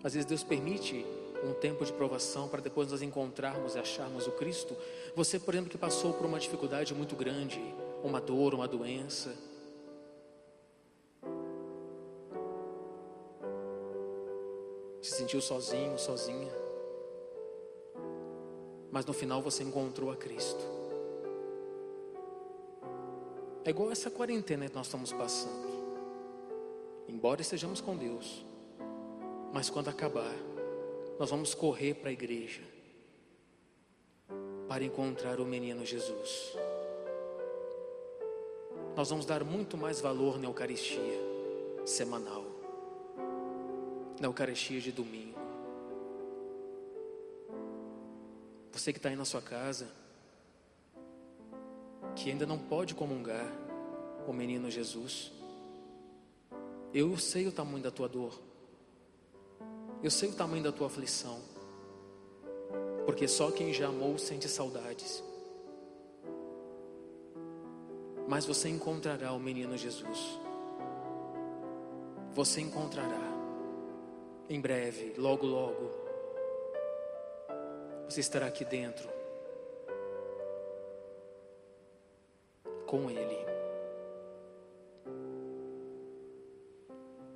Às 0.02 0.14
vezes 0.14 0.26
Deus 0.26 0.42
permite 0.42 1.04
um 1.44 1.52
tempo 1.52 1.84
de 1.84 1.92
provação 1.92 2.48
para 2.48 2.60
depois 2.60 2.90
nós 2.90 3.02
encontrarmos 3.02 3.74
e 3.74 3.78
acharmos 3.78 4.26
o 4.26 4.32
Cristo. 4.32 4.76
Você, 5.14 5.38
por 5.38 5.54
exemplo, 5.54 5.70
que 5.70 5.78
passou 5.78 6.12
por 6.12 6.26
uma 6.26 6.38
dificuldade 6.38 6.94
muito 6.94 7.14
grande, 7.14 7.60
uma 8.02 8.20
dor, 8.20 8.54
uma 8.54 8.66
doença. 8.66 9.34
Se 15.02 15.10
sentiu 15.10 15.40
sozinho, 15.40 15.98
sozinha. 15.98 16.52
Mas 18.90 19.04
no 19.04 19.12
final 19.12 19.42
você 19.42 19.62
encontrou 19.62 20.10
a 20.10 20.16
Cristo. 20.16 20.64
É 23.64 23.70
igual 23.70 23.90
essa 23.90 24.10
quarentena 24.10 24.68
que 24.68 24.74
nós 24.74 24.86
estamos 24.86 25.12
passando. 25.12 25.73
Embora 27.08 27.40
estejamos 27.40 27.80
com 27.80 27.96
Deus, 27.96 28.44
mas 29.52 29.70
quando 29.70 29.88
acabar, 29.88 30.34
nós 31.18 31.30
vamos 31.30 31.54
correr 31.54 31.94
para 31.94 32.10
a 32.10 32.12
igreja 32.12 32.62
para 34.68 34.84
encontrar 34.84 35.40
o 35.40 35.44
menino 35.44 35.84
Jesus. 35.84 36.56
Nós 38.96 39.10
vamos 39.10 39.26
dar 39.26 39.44
muito 39.44 39.76
mais 39.76 40.00
valor 40.00 40.38
na 40.38 40.46
Eucaristia 40.46 41.20
semanal, 41.84 42.44
na 44.20 44.26
Eucaristia 44.26 44.80
de 44.80 44.90
domingo. 44.90 45.38
Você 48.72 48.92
que 48.92 48.98
está 48.98 49.08
aí 49.08 49.16
na 49.16 49.24
sua 49.24 49.40
casa, 49.40 49.88
que 52.16 52.30
ainda 52.30 52.46
não 52.46 52.58
pode 52.58 52.94
comungar 52.94 53.46
o 54.26 54.32
menino 54.32 54.70
Jesus, 54.70 55.30
eu 56.94 57.18
sei 57.18 57.48
o 57.48 57.52
tamanho 57.52 57.82
da 57.82 57.90
tua 57.90 58.08
dor. 58.08 58.40
Eu 60.00 60.10
sei 60.10 60.28
o 60.28 60.34
tamanho 60.34 60.62
da 60.62 60.70
tua 60.70 60.86
aflição, 60.86 61.40
porque 63.04 63.26
só 63.26 63.50
quem 63.50 63.72
já 63.72 63.88
amou 63.88 64.16
sente 64.16 64.48
saudades. 64.48 65.24
Mas 68.28 68.46
você 68.46 68.68
encontrará 68.68 69.32
o 69.32 69.40
menino 69.40 69.76
Jesus. 69.76 70.38
Você 72.32 72.60
encontrará 72.60 73.32
em 74.48 74.60
breve, 74.60 75.14
logo, 75.16 75.46
logo. 75.46 75.90
Você 78.08 78.20
estará 78.20 78.46
aqui 78.46 78.64
dentro 78.64 79.08
com 82.86 83.10
Ele. 83.10 83.53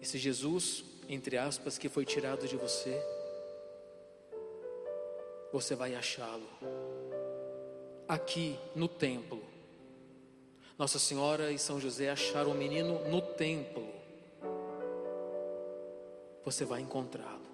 Esse 0.08 0.16
Jesus 0.16 0.84
entre 1.06 1.36
aspas, 1.36 1.76
que 1.76 1.86
foi 1.86 2.06
tirado 2.06 2.48
de 2.48 2.56
você, 2.56 2.98
você 5.52 5.74
vai 5.74 5.94
achá-lo 5.94 6.48
aqui 8.08 8.58
no 8.74 8.88
templo. 8.88 9.42
Nossa 10.78 10.98
Senhora 10.98 11.52
e 11.52 11.58
São 11.58 11.78
José 11.78 12.08
acharam 12.08 12.52
o 12.52 12.54
menino 12.54 13.06
no 13.10 13.20
templo. 13.20 13.86
você 16.42 16.64
vai 16.64 16.80
encontrá-lo. 16.80 17.46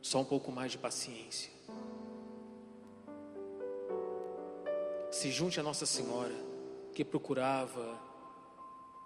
Só 0.00 0.20
um 0.20 0.24
pouco 0.24 0.52
mais 0.52 0.70
de 0.70 0.78
paciência. 0.78 1.50
Se 5.10 5.32
junte 5.32 5.58
a 5.58 5.64
Nossa 5.64 5.84
Senhora, 5.84 6.34
que 6.94 7.04
procurava, 7.04 8.11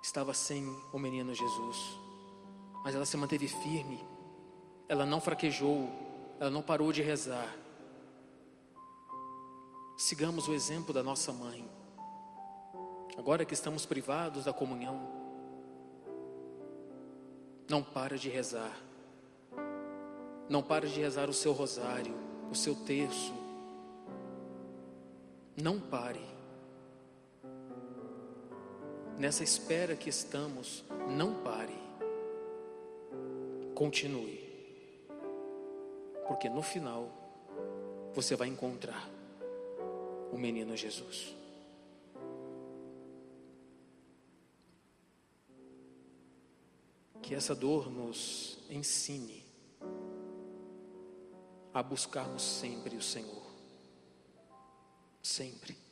estava 0.03 0.33
sem 0.35 0.65
o 0.93 0.99
menino 0.99 1.35
Jesus, 1.35 1.77
mas 2.85 2.95
ela 2.95 3.05
se 3.05 3.17
manteve 3.17 3.49
firme, 3.49 4.05
ela 4.89 5.05
não 5.05 5.21
fraquejou, 5.21 5.89
ela 6.39 6.51
não 6.51 6.63
parou 6.63 6.93
de 6.93 7.03
rezar. 7.03 7.55
Sigamos 9.97 10.47
o 10.47 10.55
exemplo 10.55 10.93
da 10.93 11.03
nossa 11.03 11.33
mãe. 11.33 11.69
Agora 13.17 13.45
que 13.45 13.55
estamos 13.55 13.87
privados 13.87 14.45
da 14.45 14.53
comunhão, 14.53 15.01
não 17.69 17.83
para 17.83 18.17
de 18.17 18.29
rezar. 18.29 18.77
Não 20.49 20.63
para 20.63 20.87
de 20.87 21.01
rezar 21.01 21.29
o 21.29 21.35
seu 21.35 21.53
rosário, 21.53 22.15
o 22.51 22.55
seu 22.55 22.75
terço. 22.75 23.35
Não 25.57 25.81
pare. 25.81 26.36
Nessa 29.19 29.43
espera 29.43 29.97
que 29.97 30.11
estamos, 30.11 30.85
não 31.09 31.43
pare. 31.43 31.73
Continue. 33.75 34.45
Porque 36.29 36.51
no 36.51 36.63
final 36.63 37.09
você 38.15 38.37
vai 38.37 38.49
encontrar 38.49 39.09
o 40.33 40.37
menino 40.37 40.77
Jesus. 40.77 41.35
Que 47.23 47.35
essa 47.35 47.55
dor 47.55 47.91
nos 47.91 48.59
ensine 48.69 49.43
a 51.73 51.83
buscarmos 51.83 52.43
sempre 52.43 52.97
o 52.97 53.03
Senhor. 53.03 53.47
Sempre. 55.23 55.86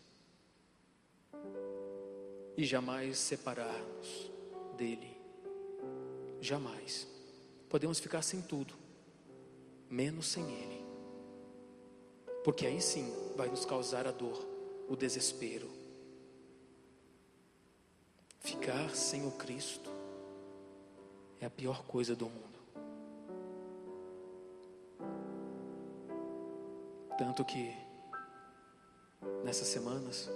E 2.56 2.64
jamais 2.64 3.18
separarmos 3.18 4.30
dEle. 4.76 5.16
Jamais. 6.40 7.06
Podemos 7.68 7.98
ficar 7.98 8.22
sem 8.22 8.40
tudo, 8.40 8.74
menos 9.90 10.26
sem 10.26 10.44
Ele. 10.44 10.84
Porque 12.44 12.66
aí 12.66 12.80
sim 12.80 13.12
vai 13.36 13.48
nos 13.48 13.64
causar 13.64 14.06
a 14.06 14.12
dor, 14.12 14.46
o 14.88 14.94
desespero. 14.94 15.68
Ficar 18.40 18.94
sem 18.94 19.26
o 19.26 19.32
Cristo 19.32 19.90
é 21.40 21.46
a 21.46 21.50
pior 21.50 21.84
coisa 21.86 22.14
do 22.14 22.26
mundo. 22.26 22.58
Tanto 27.16 27.44
que, 27.44 27.74
nessas 29.42 29.68
semanas, 29.68 30.28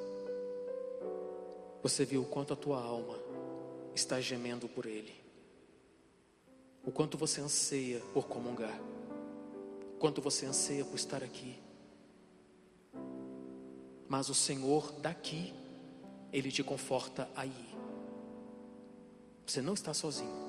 você 1.83 2.05
viu 2.05 2.23
o 2.23 2.27
quanto 2.27 2.53
a 2.53 2.57
tua 2.57 2.83
alma 2.83 3.19
está 3.95 4.21
gemendo 4.21 4.69
por 4.69 4.87
Ele, 4.87 5.15
o 6.85 6.91
quanto 6.91 7.17
você 7.17 7.41
anseia 7.41 8.01
por 8.13 8.27
comungar, 8.27 8.79
o 9.95 9.99
quanto 9.99 10.21
você 10.21 10.47
anseia 10.47 10.85
por 10.85 10.97
estar 10.97 11.23
aqui. 11.23 11.59
Mas 14.09 14.29
o 14.29 14.35
Senhor 14.35 14.93
daqui, 15.01 15.53
Ele 16.33 16.51
te 16.51 16.63
conforta 16.63 17.29
aí. 17.37 17.69
Você 19.47 19.61
não 19.61 19.75
está 19.75 19.93
sozinho. 19.93 20.49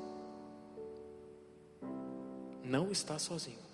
Não 2.63 2.91
está 2.91 3.17
sozinho. 3.19 3.68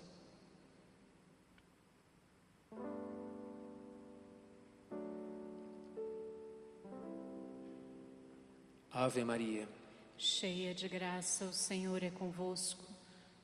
Ave 8.98 9.22
Maria. 9.24 9.68
Cheia 10.16 10.72
de 10.72 10.88
graça, 10.88 11.44
o 11.44 11.52
Senhor 11.52 12.02
é 12.02 12.08
convosco. 12.08 12.82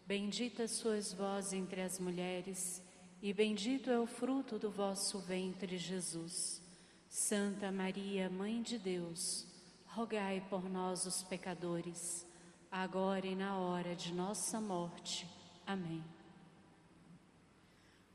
Bendita 0.06 0.66
sois 0.66 1.12
vós 1.12 1.52
entre 1.52 1.82
as 1.82 1.98
mulheres, 1.98 2.80
e 3.20 3.34
bendito 3.34 3.90
é 3.90 4.00
o 4.00 4.06
fruto 4.06 4.58
do 4.58 4.70
vosso 4.70 5.18
ventre, 5.18 5.76
Jesus. 5.76 6.62
Santa 7.06 7.70
Maria, 7.70 8.30
Mãe 8.30 8.62
de 8.62 8.78
Deus, 8.78 9.46
rogai 9.84 10.42
por 10.48 10.70
nós, 10.70 11.04
os 11.04 11.22
pecadores, 11.22 12.26
agora 12.70 13.26
e 13.26 13.36
na 13.36 13.58
hora 13.58 13.94
de 13.94 14.10
nossa 14.14 14.58
morte. 14.58 15.28
Amém. 15.66 16.02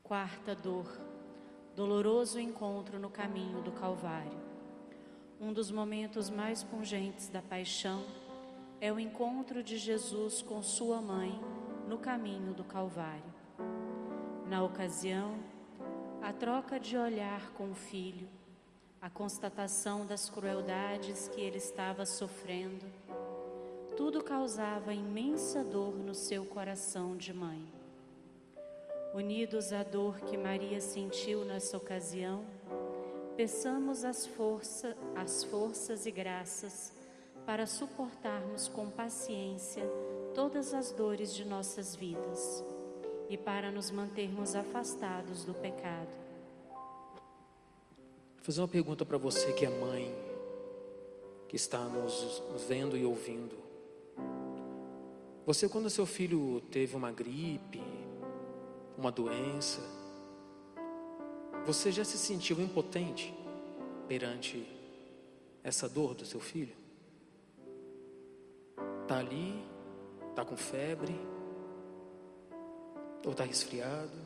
Quarta 0.02 0.56
dor, 0.56 0.90
doloroso 1.76 2.40
encontro 2.40 2.98
no 2.98 3.08
caminho 3.08 3.62
do 3.62 3.70
Calvário. 3.70 4.47
Um 5.40 5.52
dos 5.52 5.70
momentos 5.70 6.28
mais 6.28 6.64
pungentes 6.64 7.28
da 7.28 7.40
paixão 7.40 8.04
é 8.80 8.92
o 8.92 8.98
encontro 8.98 9.62
de 9.62 9.78
Jesus 9.78 10.42
com 10.42 10.60
sua 10.60 11.00
mãe 11.00 11.40
no 11.86 11.96
caminho 11.96 12.52
do 12.52 12.64
Calvário. 12.64 13.32
Na 14.48 14.64
ocasião, 14.64 15.38
a 16.20 16.32
troca 16.32 16.80
de 16.80 16.96
olhar 16.96 17.52
com 17.52 17.70
o 17.70 17.74
filho, 17.74 18.28
a 19.00 19.08
constatação 19.08 20.04
das 20.04 20.28
crueldades 20.28 21.28
que 21.28 21.40
ele 21.40 21.58
estava 21.58 22.04
sofrendo, 22.04 22.86
tudo 23.96 24.24
causava 24.24 24.92
imensa 24.92 25.62
dor 25.62 25.94
no 25.94 26.14
seu 26.14 26.44
coração 26.44 27.16
de 27.16 27.32
mãe. 27.32 27.64
Unidos 29.14 29.72
à 29.72 29.84
dor 29.84 30.18
que 30.22 30.36
Maria 30.36 30.80
sentiu 30.80 31.44
nessa 31.44 31.76
ocasião, 31.76 32.44
peçamos 33.38 34.04
as, 34.04 34.26
força, 34.26 34.96
as 35.14 35.44
forças 35.44 36.06
e 36.06 36.10
graças 36.10 36.92
para 37.46 37.68
suportarmos 37.68 38.66
com 38.66 38.90
paciência 38.90 39.84
todas 40.34 40.74
as 40.74 40.90
dores 40.90 41.32
de 41.32 41.44
nossas 41.44 41.94
vidas 41.94 42.64
e 43.30 43.38
para 43.38 43.70
nos 43.70 43.92
mantermos 43.92 44.56
afastados 44.56 45.44
do 45.44 45.54
pecado. 45.54 46.10
Vou 48.34 48.42
fazer 48.42 48.60
uma 48.60 48.66
pergunta 48.66 49.06
para 49.06 49.18
você 49.18 49.52
que 49.52 49.64
é 49.64 49.70
mãe, 49.70 50.12
que 51.46 51.54
está 51.54 51.78
nos 51.78 52.42
vendo 52.66 52.96
e 52.96 53.04
ouvindo. 53.04 53.56
Você, 55.46 55.68
quando 55.68 55.88
seu 55.88 56.06
filho 56.06 56.60
teve 56.72 56.96
uma 56.96 57.12
gripe, 57.12 57.80
uma 58.98 59.12
doença, 59.12 59.80
você 61.68 61.92
já 61.92 62.02
se 62.02 62.16
sentiu 62.16 62.58
impotente 62.62 63.34
perante 64.08 64.66
essa 65.62 65.86
dor 65.86 66.14
do 66.14 66.24
seu 66.24 66.40
filho? 66.40 66.74
Está 69.02 69.18
ali, 69.18 69.62
está 70.30 70.46
com 70.46 70.56
febre, 70.56 71.14
ou 73.22 73.32
está 73.32 73.44
resfriado. 73.44 74.16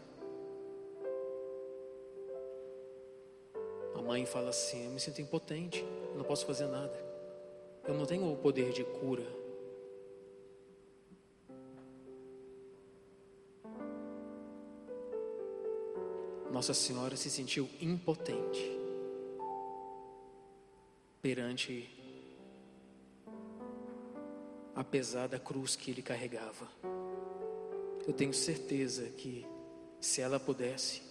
A 3.96 4.02
mãe 4.02 4.24
fala 4.24 4.50
assim: 4.50 4.84
Eu 4.84 4.92
me 4.92 5.00
sinto 5.00 5.20
impotente, 5.20 5.84
eu 6.12 6.14
não 6.14 6.24
posso 6.24 6.46
fazer 6.46 6.68
nada, 6.68 6.96
eu 7.88 7.94
não 7.94 8.06
tenho 8.06 8.32
o 8.32 8.36
poder 8.36 8.70
de 8.70 8.84
cura. 8.84 9.26
Nossa 16.52 16.74
Senhora 16.74 17.16
se 17.16 17.30
sentiu 17.30 17.66
impotente 17.80 18.78
perante 21.22 21.88
a 24.74 24.84
pesada 24.84 25.38
cruz 25.38 25.74
que 25.74 25.90
ele 25.90 26.02
carregava. 26.02 26.68
Eu 28.06 28.12
tenho 28.12 28.34
certeza 28.34 29.08
que, 29.16 29.46
se 29.98 30.20
ela 30.20 30.38
pudesse, 30.38 31.02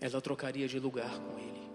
ela 0.00 0.20
trocaria 0.20 0.68
de 0.68 0.78
lugar 0.78 1.10
com 1.18 1.36
ele, 1.36 1.70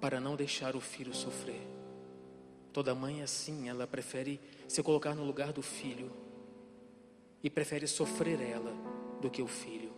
para 0.00 0.18
não 0.18 0.34
deixar 0.34 0.74
o 0.74 0.80
filho 0.80 1.14
sofrer. 1.14 1.62
Toda 2.72 2.92
mãe 2.92 3.20
é 3.20 3.22
assim, 3.22 3.68
ela 3.68 3.86
prefere 3.86 4.40
se 4.66 4.82
colocar 4.82 5.14
no 5.14 5.24
lugar 5.24 5.52
do 5.52 5.62
filho 5.62 6.10
e 7.40 7.48
prefere 7.48 7.86
sofrer 7.86 8.40
ela 8.40 8.72
do 9.20 9.30
que 9.30 9.42
o 9.42 9.46
filho. 9.46 9.97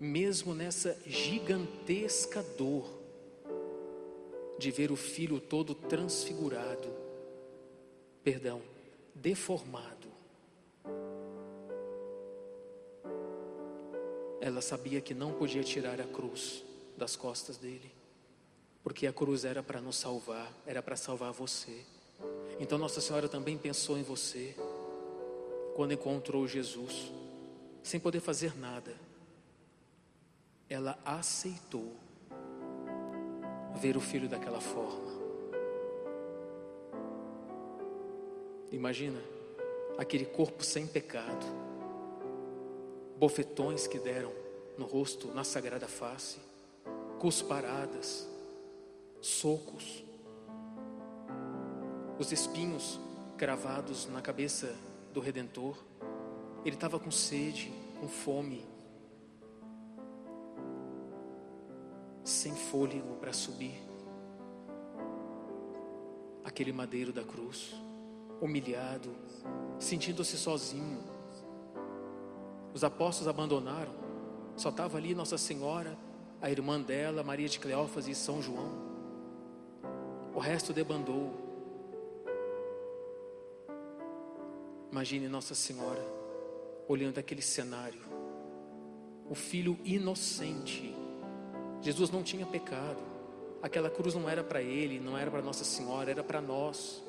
Mesmo 0.00 0.54
nessa 0.54 0.98
gigantesca 1.06 2.42
dor 2.56 2.88
de 4.58 4.70
ver 4.70 4.90
o 4.90 4.96
filho 4.96 5.38
todo 5.38 5.74
transfigurado, 5.74 6.88
perdão, 8.24 8.62
deformado. 9.14 10.08
Ela 14.40 14.62
sabia 14.62 15.02
que 15.02 15.12
não 15.12 15.34
podia 15.34 15.62
tirar 15.62 16.00
a 16.00 16.06
cruz 16.06 16.64
das 16.96 17.14
costas 17.14 17.58
dele. 17.58 17.92
Porque 18.82 19.06
a 19.06 19.12
cruz 19.12 19.44
era 19.44 19.62
para 19.62 19.82
nos 19.82 19.96
salvar, 19.96 20.50
era 20.66 20.82
para 20.82 20.96
salvar 20.96 21.32
você. 21.32 21.84
Então 22.58 22.78
Nossa 22.78 23.02
Senhora 23.02 23.28
também 23.28 23.58
pensou 23.58 23.98
em 23.98 24.02
você 24.02 24.56
quando 25.76 25.92
encontrou 25.92 26.48
Jesus, 26.48 27.12
sem 27.82 28.00
poder 28.00 28.20
fazer 28.20 28.56
nada. 28.58 29.09
Ela 30.70 30.96
aceitou 31.04 31.92
ver 33.74 33.96
o 33.96 34.00
filho 34.00 34.28
daquela 34.28 34.60
forma. 34.60 35.10
Imagina 38.70 39.20
aquele 39.98 40.24
corpo 40.24 40.62
sem 40.62 40.86
pecado, 40.86 41.44
bofetões 43.18 43.88
que 43.88 43.98
deram 43.98 44.32
no 44.78 44.86
rosto, 44.86 45.26
na 45.34 45.42
sagrada 45.42 45.88
face, 45.88 46.38
cusparadas, 47.18 48.28
socos, 49.20 50.04
os 52.16 52.30
espinhos 52.30 53.00
cravados 53.36 54.06
na 54.06 54.22
cabeça 54.22 54.72
do 55.12 55.18
Redentor. 55.18 55.76
Ele 56.64 56.76
estava 56.76 57.00
com 57.00 57.10
sede, 57.10 57.72
com 57.98 58.06
fome, 58.06 58.64
sem 62.30 62.54
fôlego 62.54 63.16
para 63.16 63.32
subir 63.32 63.90
aquele 66.44 66.72
madeiro 66.72 67.12
da 67.12 67.22
cruz, 67.22 67.74
humilhado, 68.40 69.10
sentindo-se 69.78 70.36
sozinho. 70.36 70.98
Os 72.74 72.84
apóstolos 72.84 73.28
abandonaram, 73.28 73.92
só 74.56 74.68
estava 74.68 74.98
ali 74.98 75.14
Nossa 75.14 75.38
Senhora, 75.38 75.96
a 76.40 76.50
irmã 76.50 76.80
dela, 76.80 77.22
Maria 77.22 77.48
de 77.48 77.58
Cleófas 77.58 78.08
e 78.08 78.14
São 78.14 78.42
João. 78.42 78.90
O 80.34 80.38
resto 80.38 80.72
debandou. 80.72 81.32
Imagine 84.90 85.28
Nossa 85.28 85.54
Senhora 85.54 86.04
olhando 86.88 87.18
aquele 87.18 87.42
cenário. 87.42 88.02
O 89.28 89.34
filho 89.34 89.78
inocente. 89.84 90.94
Jesus 91.80 92.10
não 92.10 92.22
tinha 92.22 92.46
pecado. 92.46 92.98
Aquela 93.62 93.90
cruz 93.90 94.14
não 94.14 94.28
era 94.28 94.42
para 94.42 94.62
ele, 94.62 94.98
não 94.98 95.16
era 95.16 95.30
para 95.30 95.42
Nossa 95.42 95.64
Senhora, 95.64 96.10
era 96.10 96.22
para 96.22 96.40
nós. 96.40 97.02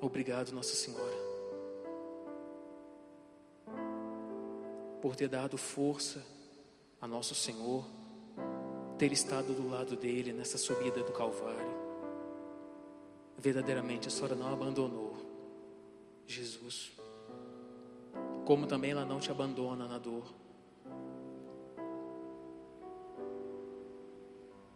Obrigado, 0.00 0.50
Nossa 0.52 0.74
Senhora, 0.74 1.16
por 5.00 5.14
ter 5.14 5.28
dado 5.28 5.56
força 5.56 6.22
a 7.00 7.06
nosso 7.06 7.34
Senhor, 7.34 7.84
ter 8.98 9.12
estado 9.12 9.52
do 9.54 9.68
lado 9.68 9.96
dele 9.96 10.32
nessa 10.32 10.58
subida 10.58 11.02
do 11.02 11.12
Calvário. 11.12 11.82
Verdadeiramente 13.36 14.06
a 14.06 14.10
senhora 14.10 14.36
não 14.36 14.52
abandonou 14.52 15.16
Jesus, 16.26 16.92
como 18.44 18.68
também 18.68 18.92
ela 18.92 19.04
não 19.04 19.18
te 19.18 19.32
abandona 19.32 19.88
na 19.88 19.98
dor. 19.98 20.41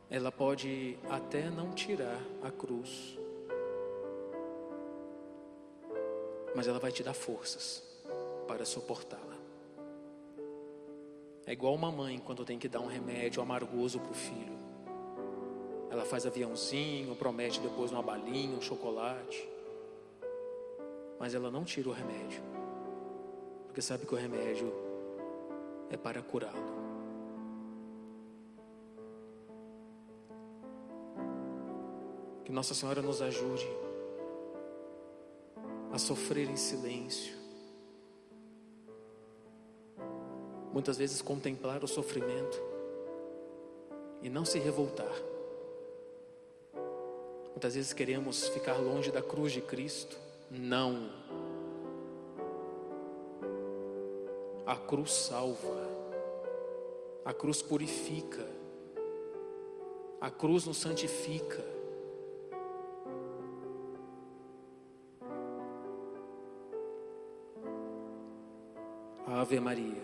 Ela 0.08 0.30
pode 0.30 0.96
até 1.10 1.50
não 1.50 1.72
tirar 1.72 2.20
a 2.42 2.50
cruz, 2.50 3.18
mas 6.54 6.68
ela 6.68 6.78
vai 6.78 6.92
te 6.92 7.02
dar 7.02 7.12
forças 7.12 7.82
para 8.46 8.64
suportá-la. 8.64 9.36
É 11.44 11.52
igual 11.52 11.74
uma 11.74 11.90
mãe 11.90 12.18
quando 12.18 12.44
tem 12.44 12.58
que 12.58 12.68
dar 12.68 12.80
um 12.80 12.86
remédio 12.86 13.42
amargoso 13.42 13.98
para 13.98 14.10
o 14.10 14.14
filho. 14.14 14.56
Ela 15.90 16.04
faz 16.04 16.24
aviãozinho, 16.24 17.14
promete 17.16 17.60
depois 17.60 17.90
uma 17.90 18.02
balinha, 18.02 18.56
um 18.56 18.60
chocolate. 18.60 19.48
Mas 21.18 21.34
ela 21.34 21.50
não 21.50 21.64
tira 21.64 21.88
o 21.88 21.92
remédio. 21.92 22.42
Porque 23.66 23.82
sabe 23.82 24.06
que 24.06 24.14
o 24.14 24.16
remédio 24.16 24.72
é 25.90 25.96
para 25.96 26.22
curá-lo. 26.22 26.85
Que 32.46 32.52
Nossa 32.52 32.74
Senhora 32.74 33.02
nos 33.02 33.20
ajude 33.20 33.68
a 35.92 35.98
sofrer 35.98 36.48
em 36.48 36.54
silêncio. 36.54 37.34
Muitas 40.72 40.96
vezes 40.96 41.20
contemplar 41.20 41.82
o 41.82 41.88
sofrimento 41.88 42.62
e 44.22 44.30
não 44.30 44.44
se 44.44 44.60
revoltar. 44.60 45.12
Muitas 47.50 47.74
vezes 47.74 47.92
queremos 47.92 48.46
ficar 48.46 48.76
longe 48.76 49.10
da 49.10 49.20
cruz 49.20 49.50
de 49.50 49.60
Cristo. 49.60 50.16
Não. 50.48 51.10
A 54.64 54.76
cruz 54.76 55.12
salva. 55.12 55.88
A 57.24 57.34
cruz 57.34 57.60
purifica. 57.60 58.46
A 60.20 60.30
cruz 60.30 60.64
nos 60.64 60.76
santifica. 60.76 61.74
Ave 69.46 69.60
Maria. 69.60 70.02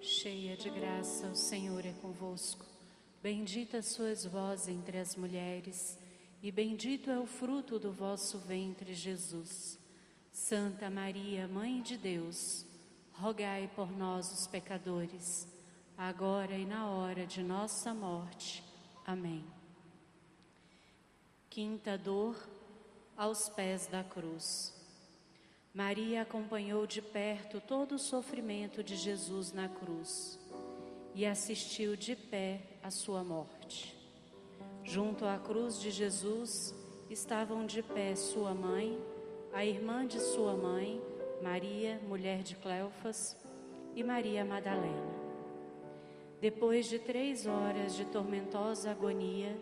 Cheia 0.00 0.56
de 0.56 0.70
graça, 0.70 1.26
o 1.26 1.36
Senhor 1.36 1.84
é 1.84 1.92
convosco. 2.00 2.64
Bendita 3.22 3.82
sois 3.82 4.24
vós 4.24 4.66
entre 4.66 4.96
as 4.96 5.14
mulheres 5.14 5.98
e 6.42 6.50
bendito 6.50 7.10
é 7.10 7.18
o 7.18 7.26
fruto 7.26 7.78
do 7.78 7.92
vosso 7.92 8.38
ventre, 8.38 8.94
Jesus. 8.94 9.78
Santa 10.32 10.88
Maria, 10.88 11.46
Mãe 11.46 11.82
de 11.82 11.98
Deus, 11.98 12.64
rogai 13.12 13.70
por 13.76 13.92
nós, 13.92 14.32
os 14.32 14.46
pecadores, 14.46 15.46
agora 15.94 16.56
e 16.56 16.64
na 16.64 16.88
hora 16.88 17.26
de 17.26 17.42
nossa 17.42 17.92
morte. 17.92 18.64
Amém. 19.04 19.44
Quinta 21.50 21.98
dor 21.98 22.42
aos 23.14 23.50
pés 23.50 23.86
da 23.86 24.02
cruz. 24.02 24.77
Maria 25.78 26.22
acompanhou 26.22 26.88
de 26.88 27.00
perto 27.00 27.60
todo 27.60 27.92
o 27.92 27.98
sofrimento 28.00 28.82
de 28.82 28.96
Jesus 28.96 29.52
na 29.52 29.68
cruz 29.68 30.36
e 31.14 31.24
assistiu 31.24 31.94
de 31.94 32.16
pé 32.16 32.62
à 32.82 32.90
sua 32.90 33.22
morte. 33.22 33.96
Junto 34.82 35.24
à 35.24 35.38
cruz 35.38 35.80
de 35.80 35.92
Jesus 35.92 36.74
estavam 37.08 37.64
de 37.64 37.80
pé 37.80 38.16
sua 38.16 38.52
mãe, 38.54 38.98
a 39.52 39.64
irmã 39.64 40.04
de 40.04 40.18
sua 40.18 40.56
mãe, 40.56 41.00
Maria, 41.40 42.00
mulher 42.08 42.42
de 42.42 42.56
Cleofas, 42.56 43.36
e 43.94 44.02
Maria 44.02 44.44
Madalena. 44.44 45.14
Depois 46.40 46.86
de 46.86 46.98
três 46.98 47.46
horas 47.46 47.94
de 47.94 48.04
tormentosa 48.06 48.90
agonia, 48.90 49.56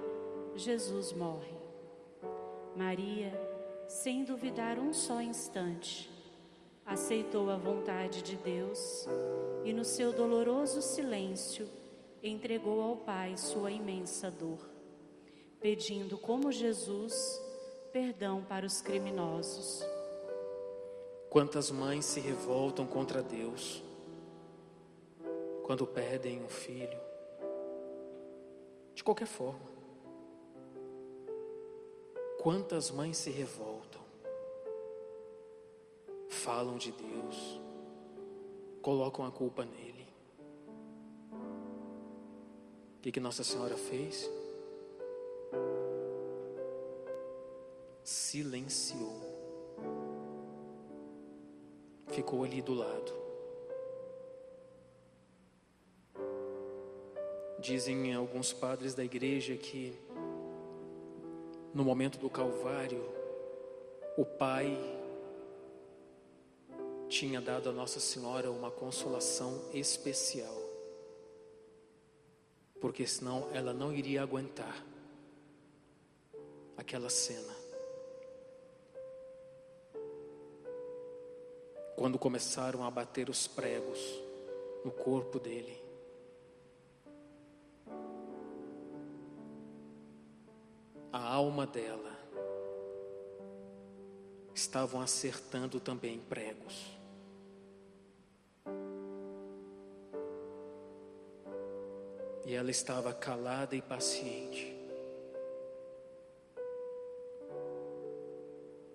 Jesus 0.55 1.13
morre. 1.13 1.53
Maria, 2.75 3.46
sem 3.89 4.25
duvidar 4.25 4.79
um 4.79 4.93
só 4.93 5.21
instante, 5.21 6.11
aceitou 6.85 7.51
a 7.51 7.57
vontade 7.57 8.23
de 8.23 8.37
Deus 8.37 9.07
e, 9.65 9.73
no 9.73 9.85
seu 9.85 10.13
doloroso 10.13 10.83
silêncio, 10.83 11.69
entregou 12.23 12.81
ao 12.81 12.97
Pai 12.97 13.37
sua 13.37 13.71
imensa 13.71 14.31
dor 14.31 14.77
pedindo, 15.61 16.17
como 16.17 16.53
Jesus, 16.53 17.43
perdão 17.93 18.41
para 18.45 18.67
os 18.67 18.81
criminosos. 18.81 19.85
Quantas 21.31 21.71
mães 21.71 22.05
se 22.05 22.21
revoltam 22.21 22.87
contra 22.87 23.23
Deus 23.23 23.83
quando 25.65 25.87
perdem 25.87 26.43
um 26.43 26.49
filho? 26.49 27.01
De 28.95 29.03
qualquer 29.03 29.27
forma. 29.27 29.76
Quantas 32.47 32.93
mães 32.93 33.17
se 33.17 33.29
revoltam, 33.29 34.01
falam 36.29 36.77
de 36.77 36.93
Deus, 36.93 37.61
colocam 38.81 39.27
a 39.27 39.33
culpa 39.33 39.65
nele. 39.65 40.07
O 42.99 43.01
que, 43.03 43.11
que 43.11 43.19
Nossa 43.19 43.43
Senhora 43.43 43.77
fez? 43.77 44.31
silenciou. 48.05 49.21
Ficou 52.07 52.45
ali 52.45 52.63
do 52.63 52.75
lado. 52.75 53.13
Dizem 57.59 58.15
alguns 58.15 58.53
padres 58.53 58.95
da 58.95 59.03
igreja 59.03 59.57
que 59.57 59.99
no 61.77 61.85
momento 61.85 62.17
do 62.17 62.31
Calvário, 62.31 63.05
o 64.17 64.25
Pai 64.25 64.79
tinha 67.07 67.39
dado 67.39 67.69
a 67.69 67.73
Nossa 67.73 68.01
Senhora 68.01 68.51
uma 68.51 68.71
consolação 68.71 69.61
especial. 69.75 70.65
porque 72.81 73.07
senão 73.07 73.49
ela 73.53 73.73
não 73.73 73.93
iria 73.93 74.23
aguentar 74.23 74.85
aquela 76.77 77.09
cena. 77.09 77.55
Quando 81.97 82.19
começaram 82.19 82.85
a 82.85 82.91
bater 82.91 83.29
os 83.31 83.47
pregos 83.47 83.99
no 84.85 84.93
corpo 84.93 85.41
dele. 85.41 85.86
A 91.17 91.29
alma 91.33 91.67
dela 91.67 92.15
estavam 94.55 95.01
acertando 95.01 95.81
também 95.81 96.21
pregos. 96.21 96.95
E 102.45 102.53
ela 102.55 102.71
estava 102.71 103.15
calada 103.15 103.75
e 103.75 103.81
paciente, 103.81 104.77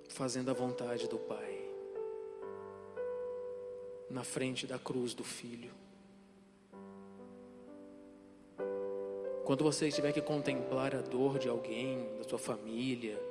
fazendo 0.07 0.51
a 0.51 0.53
vontade 0.53 1.07
do 1.07 1.17
Pai, 1.17 1.71
na 4.11 4.23
frente 4.23 4.67
da 4.67 4.77
cruz 4.77 5.15
do 5.15 5.23
Filho. 5.23 5.73
Quando 9.51 9.65
você 9.65 9.89
estiver 9.89 10.13
que 10.13 10.21
contemplar 10.21 10.95
a 10.95 11.01
dor 11.01 11.37
de 11.37 11.49
alguém, 11.49 12.07
da 12.17 12.23
sua 12.23 12.39
família, 12.39 13.21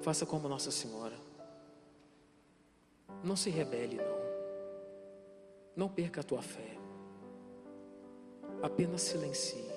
faça 0.00 0.24
como 0.24 0.48
Nossa 0.48 0.70
Senhora. 0.70 1.18
Não 3.22 3.36
se 3.36 3.50
rebele, 3.50 3.96
não. 3.96 4.20
Não 5.76 5.86
perca 5.86 6.22
a 6.22 6.24
tua 6.24 6.40
fé. 6.40 6.78
Apenas 8.62 9.02
silencie 9.02 9.70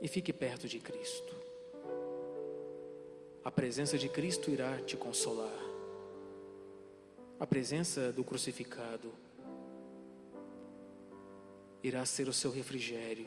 e 0.00 0.08
fique 0.08 0.32
perto 0.32 0.66
de 0.66 0.80
Cristo. 0.80 1.36
A 3.44 3.50
presença 3.52 3.96
de 3.96 4.08
Cristo 4.08 4.50
irá 4.50 4.76
te 4.78 4.96
consolar. 4.96 5.60
A 7.38 7.46
presença 7.46 8.12
do 8.12 8.24
crucificado 8.24 9.12
irá 11.82 12.04
ser 12.04 12.28
o 12.28 12.32
seu 12.32 12.50
refrigério. 12.50 13.26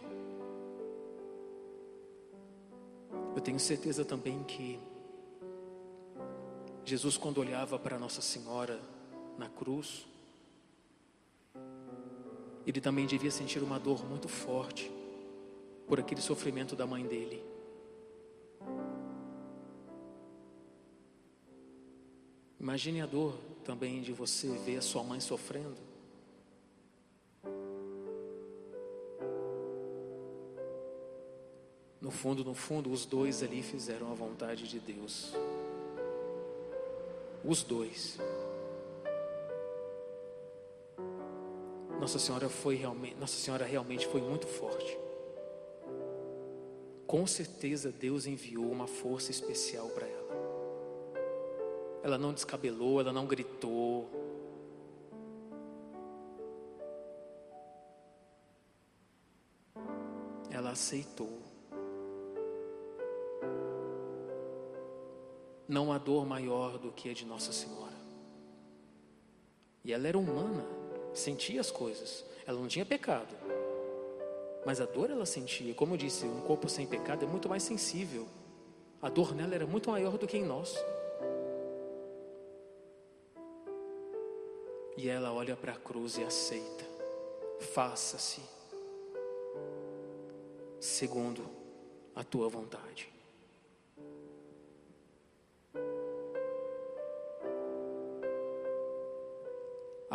Eu 3.35 3.41
tenho 3.41 3.59
certeza 3.59 4.03
também 4.03 4.43
que 4.43 4.79
Jesus, 6.83 7.15
quando 7.17 7.37
olhava 7.37 7.79
para 7.79 7.97
Nossa 7.97 8.21
Senhora 8.21 8.79
na 9.37 9.47
cruz, 9.47 10.05
ele 12.65 12.81
também 12.81 13.05
devia 13.05 13.31
sentir 13.31 13.59
uma 13.63 13.79
dor 13.79 14.05
muito 14.07 14.27
forte 14.27 14.91
por 15.87 15.99
aquele 15.99 16.21
sofrimento 16.21 16.75
da 16.75 16.85
mãe 16.85 17.05
dele. 17.05 17.43
Imagine 22.59 23.01
a 23.01 23.05
dor 23.05 23.37
também 23.63 24.01
de 24.01 24.13
você 24.13 24.47
ver 24.49 24.77
a 24.77 24.81
sua 24.81 25.03
mãe 25.03 25.19
sofrendo. 25.19 25.90
No 32.11 32.17
fundo, 32.17 32.43
no 32.43 32.53
fundo, 32.53 32.91
os 32.91 33.05
dois 33.05 33.41
ali 33.41 33.63
fizeram 33.63 34.11
a 34.11 34.13
vontade 34.13 34.67
de 34.67 34.81
Deus. 34.81 35.33
Os 37.41 37.63
dois. 37.63 38.19
Nossa 42.01 42.19
Senhora 42.19 42.49
foi 42.49 42.75
realmente, 42.75 43.15
Nossa 43.15 43.37
Senhora 43.37 43.65
realmente 43.65 44.05
foi 44.07 44.19
muito 44.19 44.45
forte. 44.45 44.99
Com 47.07 47.25
certeza 47.25 47.93
Deus 47.93 48.25
enviou 48.25 48.69
uma 48.69 48.87
força 48.87 49.31
especial 49.31 49.87
para 49.91 50.05
ela. 50.05 50.35
Ela 52.03 52.17
não 52.17 52.33
descabelou, 52.33 52.99
ela 52.99 53.13
não 53.13 53.25
gritou. 53.25 54.09
Ela 60.49 60.71
aceitou. 60.71 61.50
Não 65.71 65.93
há 65.93 65.97
dor 65.97 66.25
maior 66.25 66.77
do 66.77 66.91
que 66.91 67.09
a 67.09 67.13
de 67.13 67.25
Nossa 67.25 67.53
Senhora. 67.53 67.95
E 69.85 69.93
ela 69.93 70.05
era 70.05 70.19
humana 70.19 70.65
sentia 71.13 71.61
as 71.61 71.71
coisas. 71.71 72.25
Ela 72.45 72.59
não 72.59 72.67
tinha 72.67 72.85
pecado. 72.85 73.33
Mas 74.65 74.81
a 74.81 74.85
dor 74.85 75.09
ela 75.09 75.25
sentia. 75.25 75.73
Como 75.73 75.93
eu 75.93 75.97
disse, 75.97 76.25
um 76.25 76.41
corpo 76.41 76.67
sem 76.67 76.85
pecado 76.85 77.23
é 77.23 77.25
muito 77.25 77.47
mais 77.47 77.63
sensível. 77.63 78.27
A 79.01 79.07
dor 79.07 79.33
nela 79.33 79.55
era 79.55 79.65
muito 79.65 79.89
maior 79.89 80.17
do 80.17 80.27
que 80.27 80.37
em 80.37 80.43
nós. 80.43 80.75
E 84.97 85.07
ela 85.07 85.31
olha 85.31 85.55
para 85.55 85.71
a 85.71 85.77
cruz 85.77 86.17
e 86.17 86.23
aceita. 86.25 86.83
Faça-se 87.61 88.41
segundo 90.81 91.45
a 92.13 92.25
tua 92.25 92.49
vontade. 92.49 93.20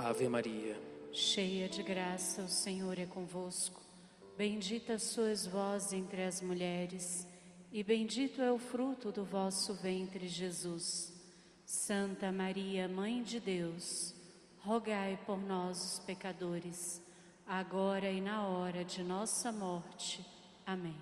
Ave 0.08 0.28
Maria. 0.28 0.80
Cheia 1.12 1.68
de 1.68 1.82
graça, 1.82 2.42
o 2.42 2.48
Senhor 2.48 2.96
é 2.96 3.06
convosco. 3.06 3.82
Bendita 4.38 5.00
sois 5.00 5.48
vós 5.48 5.92
entre 5.92 6.22
as 6.22 6.40
mulheres, 6.40 7.26
e 7.72 7.82
bendito 7.82 8.40
é 8.40 8.52
o 8.52 8.56
fruto 8.56 9.10
do 9.10 9.24
vosso 9.24 9.74
ventre, 9.74 10.28
Jesus. 10.28 11.12
Santa 11.64 12.30
Maria, 12.30 12.86
Mãe 12.86 13.20
de 13.20 13.40
Deus, 13.40 14.14
rogai 14.60 15.18
por 15.26 15.42
nós, 15.42 15.94
os 15.94 15.98
pecadores, 15.98 17.02
agora 17.44 18.08
e 18.08 18.20
na 18.20 18.46
hora 18.46 18.84
de 18.84 19.02
nossa 19.02 19.50
morte. 19.50 20.24
Amém. 20.64 21.00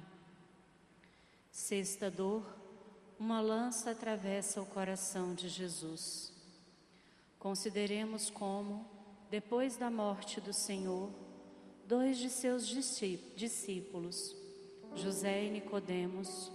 Sexta 1.50 2.10
dor, 2.10 2.42
uma 3.18 3.42
lança 3.42 3.90
atravessa 3.90 4.62
o 4.62 4.66
coração 4.66 5.34
de 5.34 5.50
Jesus. 5.50 6.32
Consideremos 7.38 8.30
como, 8.30 8.93
depois 9.34 9.76
da 9.76 9.90
morte 9.90 10.40
do 10.40 10.52
Senhor, 10.52 11.10
dois 11.88 12.18
de 12.18 12.30
seus 12.30 12.68
discípulos, 12.68 14.32
José 14.94 15.46
e 15.46 15.50
Nicodemos, 15.50 16.52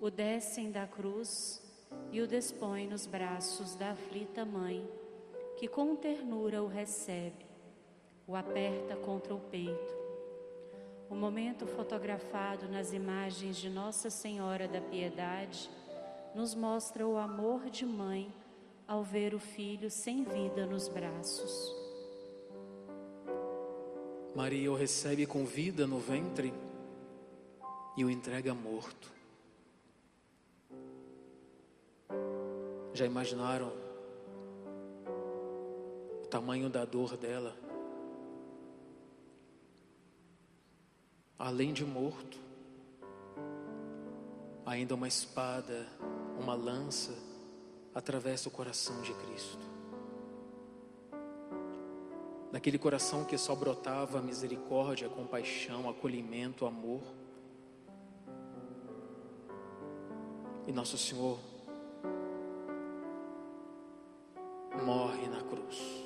o 0.00 0.08
descem 0.10 0.70
da 0.70 0.86
cruz 0.86 1.62
e 2.10 2.22
o 2.22 2.26
dispõem 2.26 2.88
nos 2.88 3.04
braços 3.04 3.74
da 3.74 3.90
aflita 3.90 4.42
mãe, 4.42 4.88
que 5.58 5.68
com 5.68 5.94
ternura 5.94 6.62
o 6.62 6.66
recebe, 6.66 7.44
o 8.26 8.34
aperta 8.34 8.96
contra 8.96 9.34
o 9.34 9.40
peito. 9.40 9.94
O 11.10 11.14
momento 11.14 11.66
fotografado 11.66 12.66
nas 12.70 12.94
imagens 12.94 13.58
de 13.58 13.68
Nossa 13.68 14.08
Senhora 14.08 14.66
da 14.66 14.80
Piedade 14.80 15.68
nos 16.34 16.54
mostra 16.54 17.06
o 17.06 17.18
amor 17.18 17.68
de 17.68 17.84
mãe 17.84 18.32
ao 18.88 19.04
ver 19.04 19.34
o 19.34 19.38
filho 19.38 19.90
sem 19.90 20.24
vida 20.24 20.64
nos 20.64 20.88
braços. 20.88 21.83
Maria 24.34 24.72
o 24.72 24.74
recebe 24.74 25.26
com 25.26 25.44
vida 25.44 25.86
no 25.86 26.00
ventre 26.00 26.52
e 27.96 28.04
o 28.04 28.10
entrega 28.10 28.52
morto. 28.52 29.12
Já 32.92 33.06
imaginaram 33.06 33.72
o 36.22 36.26
tamanho 36.26 36.68
da 36.68 36.84
dor 36.84 37.16
dela? 37.16 37.56
Além 41.38 41.72
de 41.72 41.84
morto, 41.84 42.38
ainda 44.66 44.96
uma 44.96 45.06
espada, 45.06 45.86
uma 46.40 46.54
lança, 46.54 47.12
atravessa 47.94 48.48
o 48.48 48.52
coração 48.52 49.00
de 49.02 49.14
Cristo. 49.14 49.73
Naquele 52.54 52.78
coração 52.78 53.24
que 53.24 53.36
só 53.36 53.52
brotava 53.52 54.22
misericórdia, 54.22 55.08
compaixão, 55.08 55.90
acolhimento, 55.90 56.64
amor. 56.64 57.02
E 60.64 60.70
Nosso 60.70 60.96
Senhor 60.96 61.36
morre 64.84 65.26
na 65.26 65.42
cruz. 65.42 66.04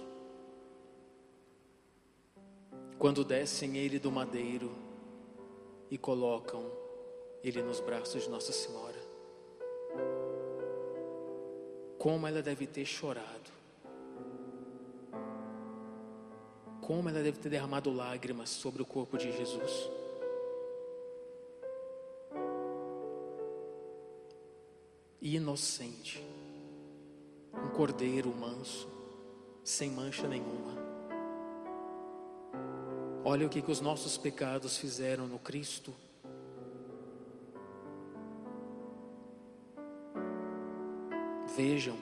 Quando 2.98 3.22
descem 3.22 3.76
ele 3.76 3.98
do 3.98 4.10
madeiro 4.10 4.72
e 5.90 5.98
colocam 5.98 6.64
ele 7.44 7.60
nos 7.60 7.78
braços 7.78 8.22
de 8.22 8.30
Nossa 8.30 8.52
Senhora 8.52 8.96
como 11.98 12.26
ela 12.26 12.40
deve 12.40 12.66
ter 12.66 12.86
chorado. 12.86 13.57
Como 16.88 17.10
ela 17.10 17.22
deve 17.22 17.38
ter 17.38 17.50
derramado 17.50 17.92
lágrimas 17.92 18.48
sobre 18.48 18.80
o 18.80 18.86
corpo 18.86 19.18
de 19.18 19.30
Jesus. 19.30 19.90
Inocente, 25.20 26.24
um 27.52 27.68
cordeiro 27.76 28.34
manso, 28.34 28.88
sem 29.62 29.90
mancha 29.90 30.26
nenhuma. 30.26 30.78
Olha 33.22 33.46
o 33.46 33.50
que, 33.50 33.60
que 33.60 33.70
os 33.70 33.82
nossos 33.82 34.16
pecados 34.16 34.78
fizeram 34.78 35.26
no 35.28 35.38
Cristo. 35.38 35.92
Vejam, 41.54 41.98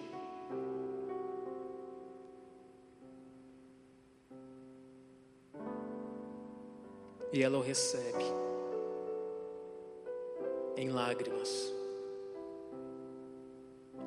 e 7.37 7.43
ela 7.43 7.59
o 7.59 7.61
recebe 7.61 8.24
em 10.74 10.89
lágrimas. 10.89 11.70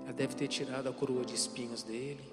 Ela 0.03 0.13
deve 0.13 0.33
ter 0.33 0.47
tirado 0.47 0.89
a 0.89 0.93
coroa 0.93 1.23
de 1.23 1.35
espinhos 1.35 1.83
dele. 1.83 2.23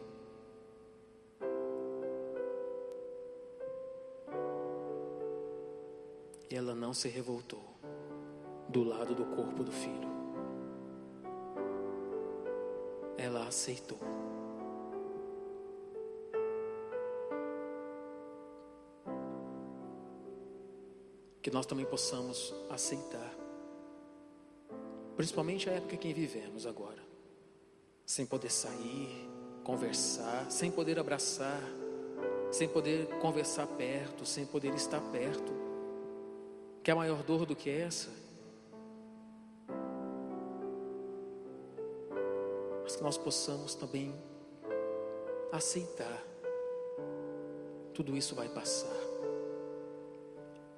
E 6.49 6.55
ela 6.55 6.75
não 6.75 6.95
se 6.95 7.09
revoltou 7.09 7.63
do 8.71 8.83
lado 8.83 9.15
do 9.15 9.27
corpo 9.27 9.63
do 9.63 9.73
filho. 9.73 10.09
Ela 13.19 13.47
aceitou. 13.47 13.99
Que 21.47 21.51
nós 21.53 21.65
também 21.65 21.87
possamos 21.87 22.53
aceitar. 22.69 23.33
Principalmente 25.17 25.71
a 25.71 25.75
época 25.75 25.97
que 25.97 26.13
vivemos 26.13 26.67
agora. 26.67 27.01
Sem 28.05 28.27
poder 28.27 28.51
sair, 28.51 29.31
conversar, 29.63 30.51
sem 30.51 30.73
poder 30.73 30.99
abraçar, 30.99 31.63
sem 32.51 32.67
poder 32.67 33.07
conversar 33.21 33.69
perto, 33.69 34.27
sem 34.27 34.45
poder 34.45 34.75
estar 34.75 35.01
perto. 35.13 35.53
Que 36.83 36.91
a 36.91 36.97
maior 36.97 37.23
dor 37.23 37.47
do 37.47 37.55
que 37.55 37.71
essa? 37.71 38.11
Mas 42.83 42.97
que 42.97 43.03
nós 43.05 43.17
possamos 43.17 43.77
também 43.77 44.13
aceitar. 45.53 46.25
Tudo 47.95 48.17
isso 48.17 48.35
vai 48.35 48.49
passar. 48.49 49.16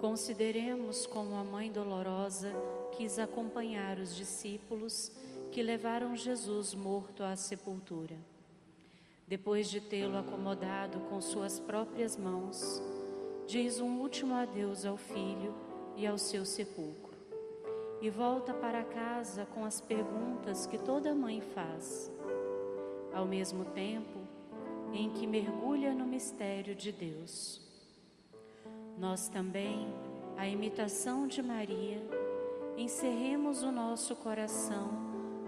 Consideremos 0.00 1.06
como 1.06 1.34
a 1.34 1.44
mãe 1.44 1.70
dolorosa 1.70 2.52
quis 2.92 3.18
acompanhar 3.18 3.98
os 3.98 4.14
discípulos 4.14 5.10
que 5.50 5.62
levaram 5.62 6.14
Jesus 6.14 6.74
morto 6.74 7.22
à 7.22 7.36
sepultura. 7.36 8.16
Depois 9.26 9.70
de 9.70 9.80
tê-lo 9.80 10.18
acomodado 10.18 11.00
com 11.08 11.20
suas 11.20 11.58
próprias 11.58 12.16
mãos, 12.16 12.82
diz 13.46 13.80
um 13.80 14.00
último 14.00 14.34
adeus 14.34 14.84
ao 14.84 14.96
filho 14.96 15.54
e 15.96 16.06
ao 16.06 16.18
seu 16.18 16.44
sepulcro, 16.44 17.16
e 18.02 18.10
volta 18.10 18.52
para 18.52 18.84
casa 18.84 19.46
com 19.46 19.64
as 19.64 19.80
perguntas 19.80 20.66
que 20.66 20.76
toda 20.76 21.14
mãe 21.14 21.40
faz, 21.40 22.12
ao 23.14 23.24
mesmo 23.24 23.64
tempo 23.64 24.20
em 24.92 25.08
que 25.10 25.26
mergulha 25.26 25.94
no 25.94 26.04
mistério 26.04 26.74
de 26.74 26.92
Deus. 26.92 27.63
Nós 28.96 29.28
também, 29.28 29.92
a 30.36 30.46
imitação 30.46 31.26
de 31.26 31.42
Maria, 31.42 32.00
encerremos 32.76 33.62
o 33.62 33.72
nosso 33.72 34.14
coração 34.16 34.88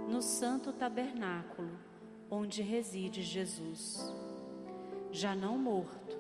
no 0.09 0.21
santo 0.21 0.73
tabernáculo 0.73 1.71
onde 2.31 2.61
reside 2.61 3.23
Jesus, 3.23 4.13
já 5.13 5.35
não 5.35 5.57
morto, 5.57 6.17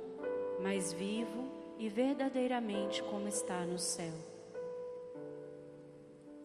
mas 0.62 0.93
vivo 0.93 1.51
e 1.79 1.89
verdadeiramente 1.89 3.03
como 3.03 3.29
está 3.29 3.64
no 3.64 3.79
céu. 3.79 4.14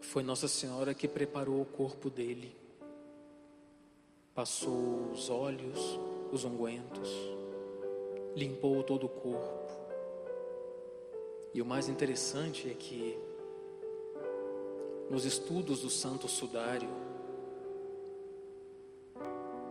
Foi 0.02 0.24
Nossa 0.24 0.48
Senhora 0.48 0.94
que 0.94 1.08
preparou 1.08 1.62
o 1.62 1.66
corpo 1.66 2.10
dele, 2.10 2.56
passou 4.34 5.12
os 5.12 5.30
olhos, 5.30 6.00
os 6.32 6.44
ungüentos, 6.44 7.10
limpou 8.36 8.82
todo 8.84 9.06
o 9.06 9.10
corpo 9.10 9.62
e 11.54 11.62
o 11.62 11.66
mais 11.66 11.90
interessante 11.90 12.70
é 12.70 12.74
que 12.74 13.18
nos 15.10 15.26
estudos 15.26 15.82
do 15.82 15.90
Santo 15.90 16.28
Sudário 16.28 16.90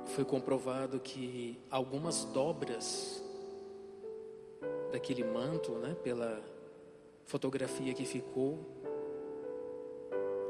foi 0.04 0.24
comprovado 0.24 1.00
que 1.00 1.58
algumas 1.70 2.24
dobras 2.24 3.22
daquele 4.92 5.24
manto, 5.24 5.72
né, 5.72 5.96
pela 6.02 6.42
fotografia 7.24 7.94
que 7.94 8.04
ficou, 8.04 8.58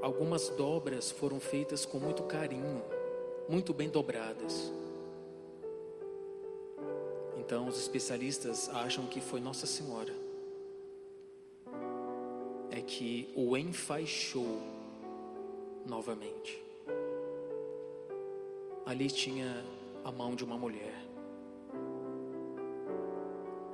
algumas 0.02 0.48
dobras 0.48 1.12
foram 1.12 1.38
feitas 1.38 1.84
com 1.86 2.00
muito 2.00 2.24
carinho, 2.24 2.82
muito 3.48 3.72
bem 3.72 3.88
dobradas. 3.88 4.72
Então 7.36 7.68
os 7.68 7.78
especialistas 7.78 8.68
acham 8.70 9.06
que 9.06 9.20
foi 9.20 9.40
Nossa 9.40 9.66
Senhora 9.66 10.29
é 12.70 12.80
que 12.80 13.32
o 13.34 13.56
enfaixou 13.56 14.60
novamente. 15.84 16.62
Ali 18.86 19.08
tinha 19.08 19.64
a 20.04 20.10
mão 20.10 20.34
de 20.34 20.44
uma 20.44 20.56
mulher. 20.56 20.94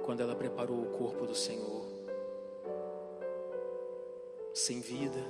Quando 0.04 0.20
ela 0.20 0.34
preparou 0.34 0.82
o 0.82 0.90
corpo 0.90 1.26
do 1.26 1.34
Senhor, 1.34 1.84
sem 4.54 4.80
vida, 4.80 5.22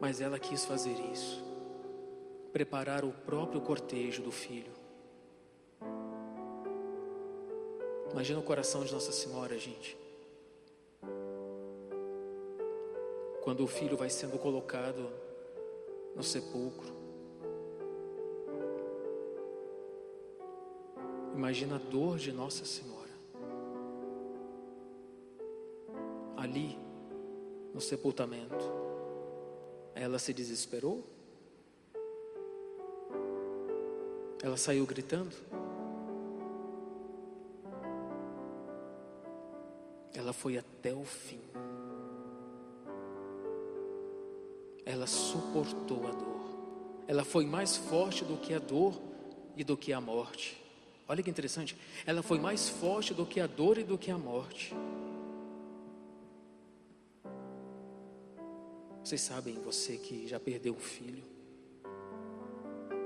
mas 0.00 0.20
ela 0.20 0.38
quis 0.38 0.64
fazer 0.64 0.94
isso, 1.12 1.44
preparar 2.52 3.04
o 3.04 3.12
próprio 3.12 3.60
cortejo 3.60 4.22
do 4.22 4.32
filho. 4.32 4.72
Imagina 8.12 8.40
o 8.40 8.42
coração 8.42 8.82
de 8.82 8.92
Nossa 8.92 9.12
Senhora, 9.12 9.58
gente. 9.58 10.05
Quando 13.46 13.62
o 13.62 13.68
filho 13.68 13.96
vai 13.96 14.10
sendo 14.10 14.40
colocado 14.40 15.08
no 16.16 16.22
sepulcro. 16.24 16.92
Imagina 21.32 21.76
a 21.76 21.78
dor 21.78 22.18
de 22.18 22.32
Nossa 22.32 22.64
Senhora. 22.64 23.12
Ali, 26.36 26.76
no 27.72 27.80
sepultamento, 27.80 28.64
ela 29.94 30.18
se 30.18 30.32
desesperou? 30.32 31.04
Ela 34.42 34.56
saiu 34.56 34.84
gritando? 34.84 35.36
Ela 40.12 40.32
foi 40.32 40.58
até 40.58 40.92
o 40.92 41.04
fim. 41.04 41.40
Ela 44.86 45.08
suportou 45.08 46.06
a 46.06 46.12
dor. 46.12 46.46
Ela 47.08 47.24
foi 47.24 47.44
mais 47.44 47.76
forte 47.76 48.24
do 48.24 48.36
que 48.36 48.54
a 48.54 48.58
dor 48.60 48.98
e 49.56 49.64
do 49.64 49.76
que 49.76 49.92
a 49.92 50.00
morte. 50.00 50.62
Olha 51.08 51.22
que 51.22 51.30
interessante. 51.30 51.76
Ela 52.06 52.22
foi 52.22 52.38
mais 52.38 52.68
forte 52.68 53.12
do 53.12 53.26
que 53.26 53.40
a 53.40 53.48
dor 53.48 53.78
e 53.78 53.82
do 53.82 53.98
que 53.98 54.12
a 54.12 54.16
morte. 54.16 54.72
Vocês 59.02 59.20
sabem, 59.20 59.54
você 59.54 59.96
que 59.98 60.26
já 60.26 60.38
perdeu 60.38 60.72
um 60.72 60.80
filho, 60.80 61.24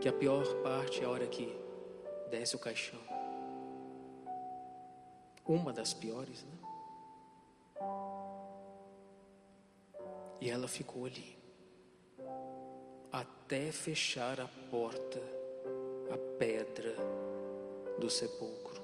que 0.00 0.08
a 0.08 0.12
pior 0.12 0.46
parte 0.62 1.02
é 1.02 1.04
a 1.04 1.10
hora 1.10 1.26
que 1.26 1.54
desce 2.30 2.56
o 2.56 2.58
caixão. 2.58 3.00
Uma 5.46 5.72
das 5.72 5.92
piores, 5.92 6.44
né? 6.44 6.58
E 10.40 10.48
ela 10.48 10.68
ficou 10.68 11.04
ali, 11.04 11.39
até 13.12 13.72
fechar 13.72 14.40
a 14.40 14.48
porta, 14.70 15.20
a 16.12 16.38
pedra 16.38 16.94
do 17.98 18.08
sepulcro. 18.08 18.80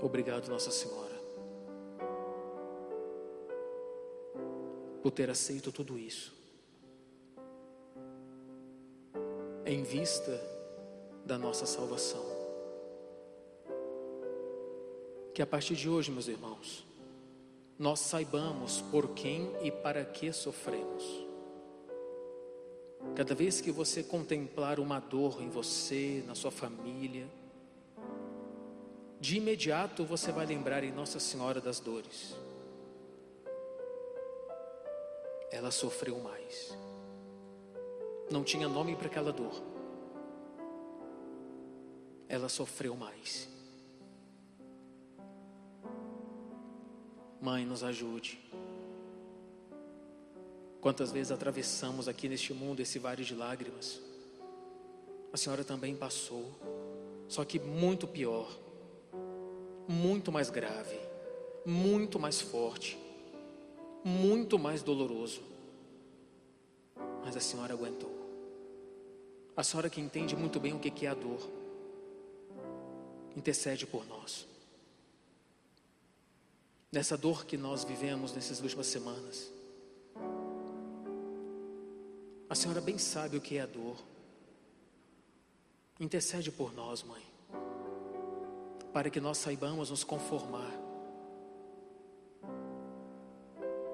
Obrigado, 0.00 0.48
Nossa 0.48 0.70
Senhora, 0.70 1.14
por 5.02 5.10
ter 5.10 5.28
aceito 5.28 5.70
tudo 5.70 5.98
isso, 5.98 6.34
em 9.66 9.82
vista 9.82 10.40
da 11.26 11.36
nossa 11.36 11.66
salvação 11.66 12.37
que 15.38 15.42
a 15.42 15.46
partir 15.46 15.76
de 15.76 15.88
hoje, 15.88 16.10
meus 16.10 16.26
irmãos, 16.26 16.84
nós 17.78 18.00
saibamos 18.00 18.80
por 18.90 19.10
quem 19.10 19.48
e 19.62 19.70
para 19.70 20.04
que 20.04 20.32
sofremos. 20.32 21.04
Cada 23.14 23.36
vez 23.36 23.60
que 23.60 23.70
você 23.70 24.02
contemplar 24.02 24.80
uma 24.80 24.98
dor 24.98 25.40
em 25.40 25.48
você, 25.48 26.24
na 26.26 26.34
sua 26.34 26.50
família, 26.50 27.28
de 29.20 29.36
imediato 29.36 30.04
você 30.04 30.32
vai 30.32 30.44
lembrar 30.44 30.82
em 30.82 30.90
Nossa 30.90 31.20
Senhora 31.20 31.60
das 31.60 31.78
Dores. 31.78 32.34
Ela 35.52 35.70
sofreu 35.70 36.18
mais. 36.18 36.76
Não 38.28 38.42
tinha 38.42 38.68
nome 38.68 38.96
para 38.96 39.06
aquela 39.06 39.32
dor. 39.32 39.54
Ela 42.28 42.48
sofreu 42.48 42.96
mais. 42.96 43.56
Mãe, 47.40 47.64
nos 47.64 47.84
ajude. 47.84 48.36
Quantas 50.80 51.12
vezes 51.12 51.30
atravessamos 51.30 52.08
aqui 52.08 52.28
neste 52.28 52.52
mundo 52.52 52.80
esse 52.80 52.98
vale 52.98 53.24
de 53.24 53.32
lágrimas? 53.32 54.00
A 55.32 55.36
senhora 55.36 55.62
também 55.62 55.94
passou, 55.94 56.50
só 57.28 57.44
que 57.44 57.60
muito 57.60 58.08
pior, 58.08 58.50
muito 59.86 60.32
mais 60.32 60.50
grave, 60.50 60.98
muito 61.64 62.18
mais 62.18 62.40
forte, 62.40 62.98
muito 64.04 64.58
mais 64.58 64.82
doloroso. 64.82 65.42
Mas 67.24 67.36
a 67.36 67.40
senhora 67.40 67.72
aguentou. 67.72 68.16
A 69.56 69.62
senhora 69.62 69.88
que 69.88 70.00
entende 70.00 70.34
muito 70.34 70.58
bem 70.58 70.72
o 70.72 70.78
que 70.80 71.06
é 71.06 71.08
a 71.08 71.14
dor, 71.14 71.48
intercede 73.36 73.86
por 73.86 74.04
nós 74.06 74.57
nessa 76.90 77.16
dor 77.16 77.44
que 77.44 77.56
nós 77.56 77.84
vivemos 77.84 78.32
nessas 78.34 78.60
últimas 78.60 78.86
semanas. 78.86 79.52
A 82.48 82.54
senhora 82.54 82.80
bem 82.80 82.96
sabe 82.96 83.36
o 83.36 83.40
que 83.40 83.58
é 83.58 83.60
a 83.60 83.66
dor. 83.66 83.96
Intercede 86.00 86.50
por 86.50 86.72
nós, 86.72 87.02
mãe, 87.02 87.22
para 88.92 89.10
que 89.10 89.20
nós 89.20 89.36
saibamos 89.38 89.90
nos 89.90 90.02
conformar 90.02 90.72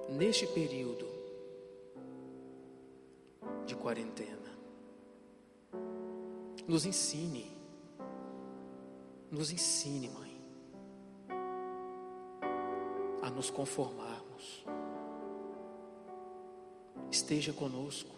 neste 0.08 0.46
período 0.46 1.06
de 3.66 3.74
quarentena. 3.74 4.54
Nos 6.68 6.86
ensine, 6.86 7.50
nos 9.30 9.50
ensine, 9.50 10.08
mãe 10.08 10.23
a 13.24 13.30
nos 13.30 13.48
conformarmos. 13.48 14.66
Esteja 17.10 17.54
conosco. 17.54 18.10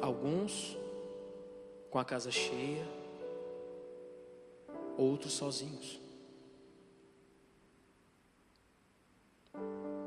Alguns 0.00 0.78
com 1.90 1.98
a 1.98 2.04
casa 2.06 2.30
cheia, 2.30 2.86
outros 4.96 5.34
sozinhos. 5.34 6.00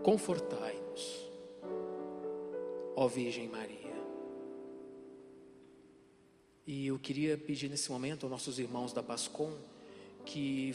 Confortai-nos, 0.02 1.30
ó 2.96 3.08
Virgem 3.08 3.48
Maria. 3.48 3.92
E 6.66 6.88
eu 6.88 6.98
queria 6.98 7.38
pedir 7.38 7.70
nesse 7.70 7.92
momento 7.92 8.24
aos 8.24 8.32
nossos 8.32 8.58
irmãos 8.58 8.92
da 8.94 9.04
Pascom 9.04 9.56
que 10.26 10.74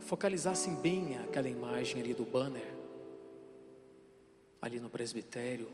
focalizassem 0.00 0.74
bem 0.76 1.18
aquela 1.18 1.48
imagem 1.48 2.02
ali 2.02 2.14
do 2.14 2.24
banner, 2.24 2.74
ali 4.60 4.80
no 4.80 4.90
presbitério. 4.90 5.68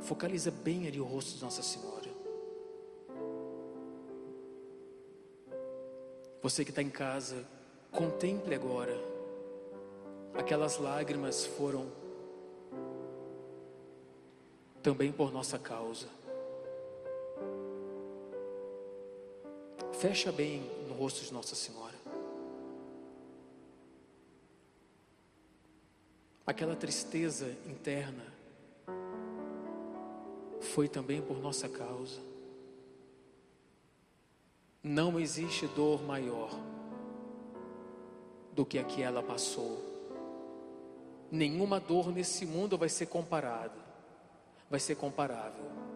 Focaliza 0.00 0.50
bem 0.50 0.86
ali 0.86 1.00
o 1.00 1.04
rosto 1.04 1.36
de 1.36 1.42
Nossa 1.42 1.62
Senhora. 1.62 2.08
Você 6.40 6.64
que 6.64 6.70
está 6.70 6.80
em 6.80 6.90
casa, 6.90 7.44
contemple 7.90 8.54
agora. 8.54 8.96
Aquelas 10.34 10.78
lágrimas 10.78 11.44
foram 11.44 11.90
também 14.82 15.10
por 15.10 15.32
nossa 15.32 15.58
causa. 15.58 16.17
Fecha 19.98 20.30
bem 20.30 20.60
no 20.86 20.94
rosto 20.94 21.24
de 21.24 21.32
Nossa 21.32 21.56
Senhora. 21.56 21.96
Aquela 26.46 26.76
tristeza 26.76 27.50
interna 27.66 28.24
foi 30.60 30.86
também 30.86 31.20
por 31.20 31.40
nossa 31.40 31.68
causa. 31.68 32.20
Não 34.84 35.18
existe 35.18 35.66
dor 35.66 36.00
maior 36.04 36.52
do 38.52 38.64
que 38.64 38.78
a 38.78 38.84
que 38.84 39.02
ela 39.02 39.20
passou. 39.20 39.82
Nenhuma 41.28 41.80
dor 41.80 42.12
nesse 42.12 42.46
mundo 42.46 42.78
vai 42.78 42.88
ser 42.88 43.06
comparada, 43.06 43.74
vai 44.70 44.78
ser 44.78 44.94
comparável 44.94 45.87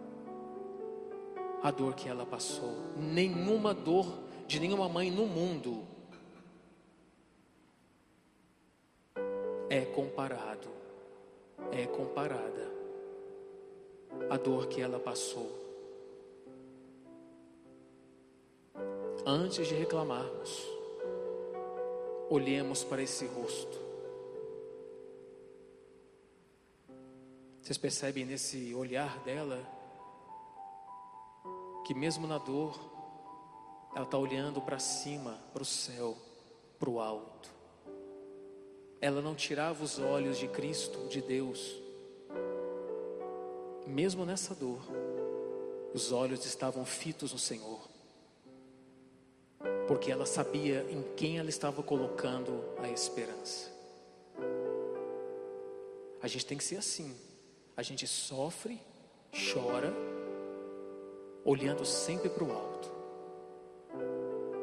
a 1.63 1.71
dor 1.71 1.95
que 1.95 2.09
ela 2.09 2.27
passou. 2.27 2.75
Nenhuma 2.97 3.73
dor 3.73 4.07
de 4.47 4.59
nenhuma 4.59 4.89
mãe 4.89 5.11
no 5.11 5.27
mundo 5.27 5.87
é 9.71 9.83
comparado, 9.87 10.69
é 11.71 11.87
comparada 11.87 12.71
a 14.29 14.37
dor 14.37 14.67
que 14.67 14.81
ela 14.81 14.99
passou. 14.99 15.61
Antes 19.25 19.69
de 19.69 19.75
reclamarmos, 19.75 20.67
olhemos 22.29 22.83
para 22.83 23.03
esse 23.03 23.25
rosto. 23.27 23.81
Vocês 27.63 27.79
percebem 27.79 28.25
nesse 28.25 28.75
olhar 28.75 29.21
dela 29.21 29.82
que 31.85 31.95
mesmo 31.95 32.27
na 32.27 32.39
dor, 32.39 32.79
ela 33.95 34.05
está 34.05 34.17
olhando 34.17 34.61
para 34.61 34.79
cima, 34.79 35.39
para 35.53 35.63
o 35.63 35.67
céu, 35.67 36.17
para 36.79 36.89
o 36.89 37.01
alto. 37.01 37.51
Ela 39.01 39.21
não 39.21 39.35
tirava 39.35 39.83
os 39.83 39.99
olhos 39.99 40.39
de 40.39 40.49
Cristo, 40.49 41.09
de 41.09 41.21
Deus. 41.21 41.77
Mesmo 43.87 44.25
nessa 44.25 44.55
dor, 44.55 44.81
os 45.93 46.13
olhos 46.13 46.47
estavam 46.47 46.85
fitos 46.85 47.33
no 47.33 47.39
Senhor. 47.39 47.81
Porque 49.87 50.11
ela 50.11 50.25
sabia 50.25 50.87
em 50.91 51.03
quem 51.17 51.39
ela 51.39 51.51
estava 51.51 51.83
colocando 51.83 52.65
a 52.79 52.89
esperança. 52.89 53.71
A 56.23 56.29
gente 56.29 56.47
tem 56.47 56.57
que 56.57 56.65
ser 56.65 56.77
assim. 56.77 57.15
A 57.77 57.83
gente 57.83 58.07
sofre, 58.07 58.81
chora, 59.53 59.93
olhando 61.45 61.85
sempre 61.85 62.29
para 62.29 62.45
o 62.45 62.53
alto, 62.53 62.91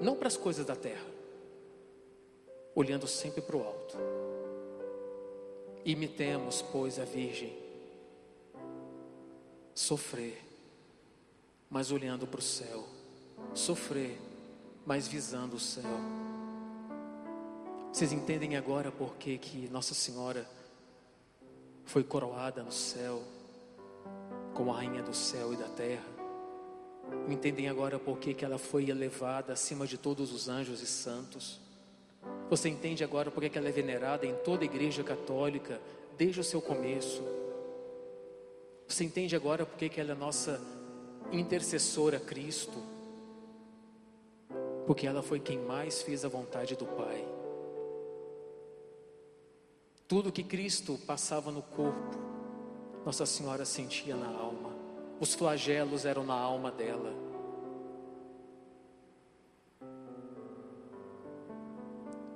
não 0.01 0.15
para 0.15 0.27
as 0.27 0.38
coisas 0.38 0.65
da 0.65 0.75
terra, 0.75 1.05
olhando 2.73 3.07
sempre 3.07 3.41
para 3.41 3.57
o 3.57 3.63
alto. 3.63 3.97
Imitemos, 5.84 6.61
pois, 6.61 6.99
a 6.99 7.05
Virgem, 7.05 7.57
sofrer, 9.73 10.41
mas 11.69 11.91
olhando 11.91 12.27
para 12.27 12.39
o 12.39 12.43
céu, 12.43 12.86
sofrer, 13.53 14.17
mas 14.86 15.07
visando 15.07 15.55
o 15.55 15.59
céu. 15.59 15.84
Vocês 17.91 18.11
entendem 18.11 18.55
agora 18.55 18.91
por 18.91 19.15
que, 19.15 19.38
que 19.38 19.67
Nossa 19.69 19.93
Senhora 19.93 20.47
foi 21.86 22.03
coroada 22.03 22.61
no 22.61 22.71
céu 22.71 23.23
como 24.53 24.71
a 24.71 24.77
rainha 24.77 25.01
do 25.01 25.13
céu 25.13 25.53
e 25.53 25.57
da 25.57 25.67
terra? 25.69 26.18
Entendem 27.28 27.70
agora 27.70 27.99
por 27.99 28.18
que, 28.18 28.34
que 28.34 28.43
ela 28.43 28.57
foi 28.57 28.89
elevada 28.89 29.53
acima 29.53 29.86
de 29.86 29.97
todos 29.97 30.34
os 30.34 30.49
anjos 30.49 30.82
e 30.82 30.88
santos? 30.88 31.60
Você 32.49 32.70
entende 32.70 33.03
agora 33.03 33.30
por 33.30 33.41
que, 33.41 33.49
que 33.49 33.57
ela 33.57 33.70
é 33.70 33.72
venerada 33.72 34.26
em 34.26 34.34
toda 34.36 34.64
a 34.64 34.66
igreja 34.66 35.03
católica 35.03 35.80
desde 36.18 36.39
o 36.39 36.43
seu 36.43 36.62
começo? 36.62 37.24
Você 38.88 39.03
entende 39.03 39.36
agora 39.36 39.66
por 39.66 39.78
que, 39.78 39.88
que 39.88 40.01
ela 40.01 40.14
é 40.14 40.16
nossa 40.16 40.60
intercessora 41.32 42.20
Cristo? 42.20 42.82
Porque 44.88 45.05
ela 45.05 45.22
foi 45.22 45.39
quem 45.39 45.60
mais 45.60 46.01
fez 46.01 46.26
a 46.26 46.28
vontade 46.28 46.76
do 46.76 46.86
Pai. 46.86 47.24
Tudo 50.07 50.32
que 50.32 50.43
Cristo 50.43 50.99
passava 51.05 51.51
no 51.51 51.62
corpo, 51.62 52.18
Nossa 53.05 53.28
Senhora 53.28 53.64
sentia 53.64 54.16
na 54.16 54.28
alma. 54.28 54.78
Os 55.20 55.34
flagelos 55.36 56.05
eram 56.05 56.24
na 56.24 56.34
alma 56.34 56.72
dela. 56.72 57.13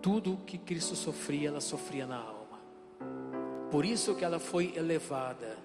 Tudo 0.01 0.38
que 0.45 0.57
Cristo 0.57 0.95
sofria, 0.95 1.47
ela 1.47 1.61
sofria 1.61 2.05
na 2.05 2.17
alma. 2.17 2.59
Por 3.71 3.86
isso 3.86 4.13
que 4.15 4.25
ela 4.25 4.38
foi 4.38 4.73
elevada 4.75 5.57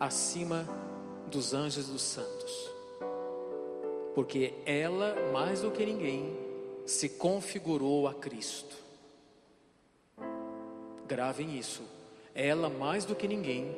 acima 0.00 0.66
dos 1.30 1.54
anjos 1.54 1.86
dos 1.86 2.02
santos. 2.02 2.70
Porque 4.14 4.54
ela, 4.66 5.14
mais 5.32 5.62
do 5.62 5.70
que 5.70 5.86
ninguém, 5.86 6.36
se 6.84 7.08
configurou 7.08 8.08
a 8.08 8.14
Cristo. 8.14 8.76
Gravem 11.06 11.56
isso. 11.56 11.82
Ela, 12.34 12.68
mais 12.68 13.04
do 13.04 13.14
que 13.14 13.28
ninguém, 13.28 13.74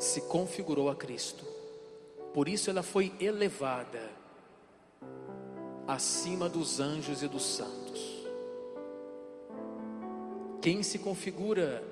se 0.00 0.22
configurou 0.22 0.88
a 0.88 0.96
Cristo. 0.96 1.44
Por 2.32 2.48
isso 2.48 2.70
ela 2.70 2.82
foi 2.82 3.12
elevada 3.20 4.10
acima 5.86 6.48
dos 6.48 6.80
anjos 6.80 7.22
e 7.22 7.28
dos 7.28 7.44
santos. 7.44 8.26
Quem 10.62 10.82
se 10.82 10.98
configura, 10.98 11.84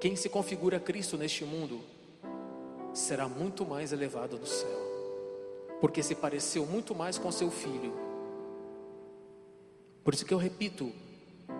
quem 0.00 0.16
se 0.16 0.28
configura 0.28 0.78
a 0.78 0.80
Cristo 0.80 1.16
neste 1.16 1.44
mundo, 1.44 1.80
será 2.92 3.28
muito 3.28 3.64
mais 3.64 3.92
elevado 3.92 4.36
no 4.36 4.46
céu, 4.46 5.78
porque 5.80 6.02
se 6.02 6.14
pareceu 6.14 6.66
muito 6.66 6.94
mais 6.94 7.18
com 7.18 7.30
seu 7.30 7.50
filho. 7.50 7.94
Por 10.02 10.12
isso 10.12 10.26
que 10.26 10.34
eu 10.34 10.38
repito, 10.38 10.92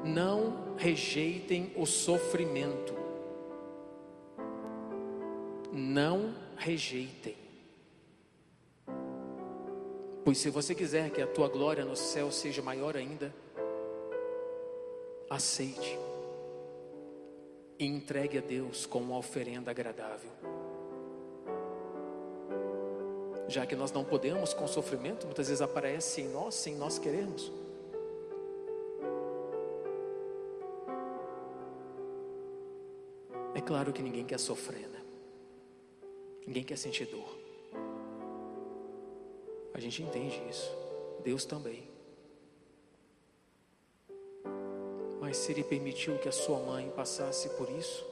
não 0.05 0.74
rejeitem 0.76 1.72
o 1.76 1.86
sofrimento. 1.86 3.04
Não 5.75 6.33
rejeitem. 6.57 7.37
Pois 10.25 10.39
se 10.39 10.49
você 10.49 10.72
quiser 10.72 11.11
que 11.11 11.20
a 11.20 11.27
tua 11.27 11.49
glória 11.49 11.85
no 11.85 11.97
céu 11.97 12.31
seja 12.31 12.62
maior 12.62 12.97
ainda, 12.97 13.35
aceite 15.29 15.99
e 17.79 17.85
entregue 17.85 18.39
a 18.39 18.41
Deus 18.41 18.87
como 18.87 19.07
uma 19.07 19.18
oferenda 19.18 19.72
agradável. 19.72 20.31
Já 23.49 23.66
que 23.66 23.77
nós 23.77 23.93
não 23.93 24.05
podemos 24.05 24.55
com 24.55 24.66
sofrimento, 24.66 25.27
muitas 25.27 25.49
vezes 25.49 25.61
aparece 25.61 26.22
em 26.22 26.29
nós 26.29 26.55
sem 26.55 26.77
nós 26.77 26.99
queremos. 26.99 27.53
É 33.55 33.61
claro 33.61 33.93
que 33.93 34.03
ninguém 34.03 34.25
quer 34.25 34.39
sofrer, 34.39 34.89
né? 34.89 35.04
Ninguém 36.47 36.64
quer 36.64 36.76
sentir 36.76 37.07
dor. 37.07 37.45
A 39.72 39.80
gente 39.80 40.03
entende 40.03 40.40
isso. 40.49 40.70
Deus 41.24 41.45
também. 41.45 41.88
Mas 45.20 45.38
se 45.38 45.53
Ele 45.53 45.64
permitiu 45.64 46.18
que 46.18 46.28
a 46.28 46.32
sua 46.32 46.61
mãe 46.61 46.92
passasse 46.95 47.49
por 47.51 47.68
isso, 47.70 48.07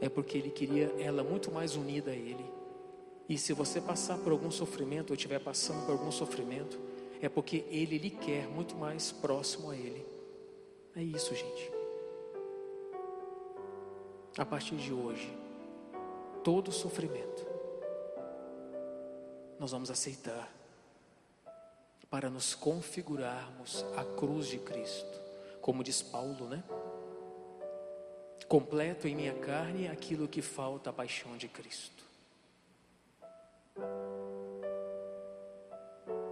é 0.00 0.08
porque 0.08 0.36
Ele 0.36 0.50
queria 0.50 0.94
ela 0.98 1.24
muito 1.24 1.50
mais 1.50 1.74
unida 1.74 2.10
a 2.10 2.14
Ele. 2.14 2.44
E 3.28 3.38
se 3.38 3.54
você 3.54 3.80
passar 3.80 4.18
por 4.18 4.32
algum 4.32 4.50
sofrimento 4.50 5.10
ou 5.10 5.16
estiver 5.16 5.40
passando 5.40 5.86
por 5.86 5.92
algum 5.92 6.12
sofrimento, 6.12 6.78
é 7.22 7.28
porque 7.28 7.64
Ele 7.70 7.96
lhe 7.96 8.10
quer 8.10 8.46
muito 8.46 8.76
mais 8.76 9.10
próximo 9.10 9.70
a 9.70 9.76
Ele. 9.76 10.04
É 10.94 11.02
isso, 11.02 11.34
gente. 11.34 11.72
A 14.36 14.44
partir 14.44 14.76
de 14.76 14.92
hoje, 14.92 15.43
todo 16.44 16.70
sofrimento, 16.70 17.46
nós 19.58 19.72
vamos 19.72 19.90
aceitar 19.90 20.52
para 22.10 22.28
nos 22.28 22.54
configurarmos 22.54 23.82
a 23.96 24.04
cruz 24.04 24.48
de 24.48 24.58
Cristo, 24.58 25.20
como 25.62 25.82
diz 25.82 26.02
Paulo, 26.02 26.46
né? 26.46 26.62
Completo 28.46 29.08
em 29.08 29.16
minha 29.16 29.34
carne 29.38 29.88
aquilo 29.88 30.28
que 30.28 30.42
falta 30.42 30.90
a 30.90 30.92
paixão 30.92 31.34
de 31.38 31.48
Cristo. 31.48 32.04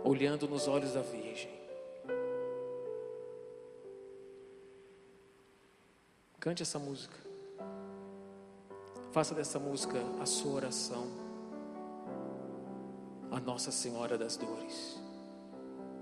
Olhando 0.04 0.46
nos 0.46 0.68
olhos 0.68 0.92
da 0.92 1.00
Virgem. 1.00 1.50
Cante 6.38 6.62
essa 6.62 6.78
música. 6.78 7.31
Faça 9.12 9.34
dessa 9.34 9.58
música 9.58 10.02
a 10.20 10.24
sua 10.24 10.52
oração 10.52 11.06
a 13.30 13.38
Nossa 13.38 13.70
Senhora 13.70 14.16
das 14.16 14.38
Dores. 14.38 14.98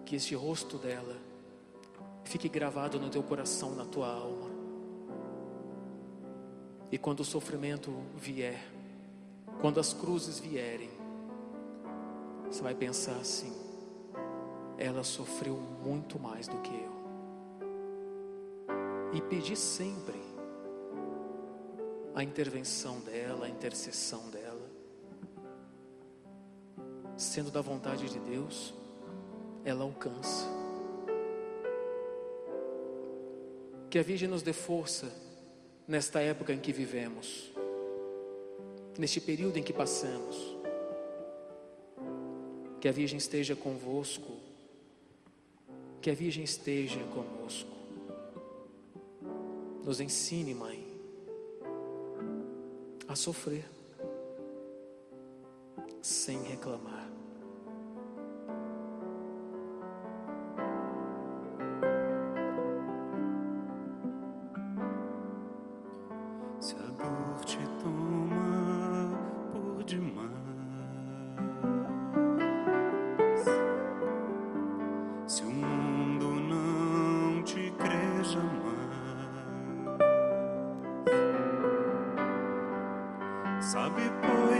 Que 0.04 0.14
este 0.14 0.36
rosto 0.36 0.78
dela 0.78 1.16
fique 2.24 2.48
gravado 2.48 3.00
no 3.00 3.10
teu 3.10 3.22
coração, 3.22 3.74
na 3.74 3.84
tua 3.84 4.08
alma. 4.12 4.48
E 6.92 6.98
quando 6.98 7.20
o 7.20 7.24
sofrimento 7.24 7.92
vier, 8.16 8.60
quando 9.60 9.80
as 9.80 9.92
cruzes 9.92 10.38
vierem, 10.38 10.90
você 12.46 12.62
vai 12.62 12.76
pensar 12.76 13.16
assim: 13.16 13.52
ela 14.78 15.02
sofreu 15.02 15.56
muito 15.56 16.16
mais 16.16 16.46
do 16.46 16.58
que 16.58 16.74
eu. 16.74 17.00
E 19.12 19.20
pedir 19.20 19.56
sempre 19.56 20.19
a 22.20 22.24
intervenção 22.24 23.00
dela, 23.00 23.46
a 23.46 23.48
intercessão 23.48 24.28
dela. 24.28 24.70
Sendo 27.16 27.50
da 27.50 27.62
vontade 27.62 28.08
de 28.10 28.18
Deus, 28.18 28.74
ela 29.64 29.84
alcança. 29.84 30.46
Que 33.88 33.98
a 33.98 34.02
Virgem 34.02 34.28
nos 34.28 34.42
dê 34.42 34.52
força 34.52 35.10
nesta 35.88 36.20
época 36.20 36.52
em 36.52 36.60
que 36.60 36.72
vivemos, 36.72 37.50
neste 38.98 39.20
período 39.20 39.56
em 39.56 39.62
que 39.62 39.72
passamos. 39.72 40.58
Que 42.82 42.88
a 42.88 42.92
Virgem 42.92 43.16
esteja 43.16 43.56
convosco, 43.56 44.36
que 46.02 46.10
a 46.10 46.14
Virgem 46.14 46.44
esteja 46.44 47.02
conosco. 47.04 47.70
Nos 49.82 50.00
ensine, 50.00 50.54
Mãe 50.54 50.79
a 53.10 53.16
sofrer, 53.16 53.68
sem 56.00 56.40
reclamar. 56.44 57.19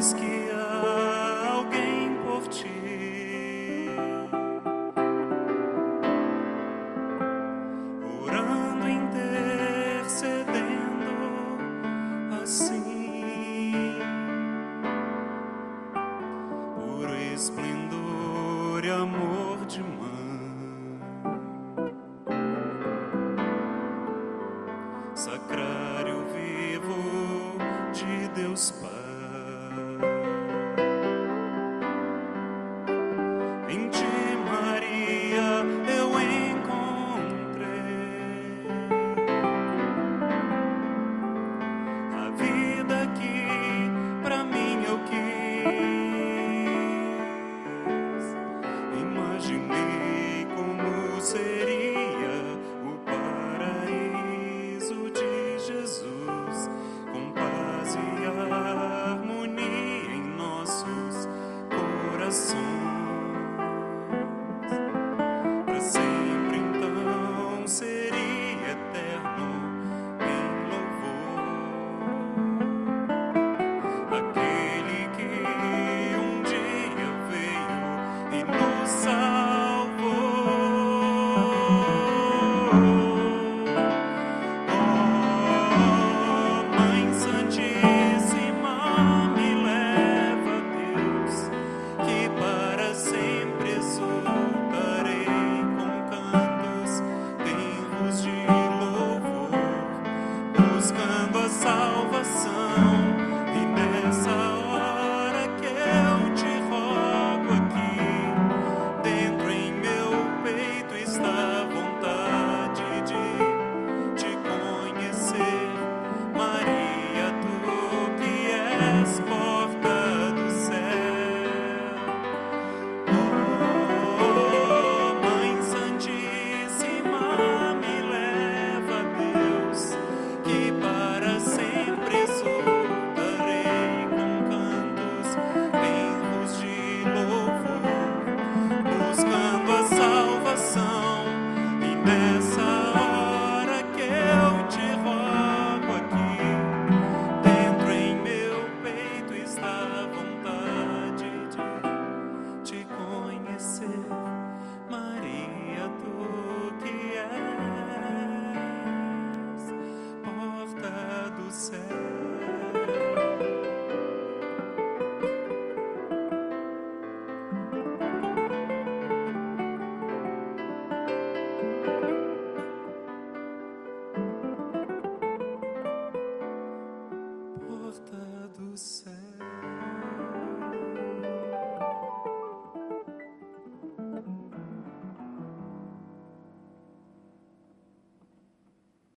Pois 0.00 0.39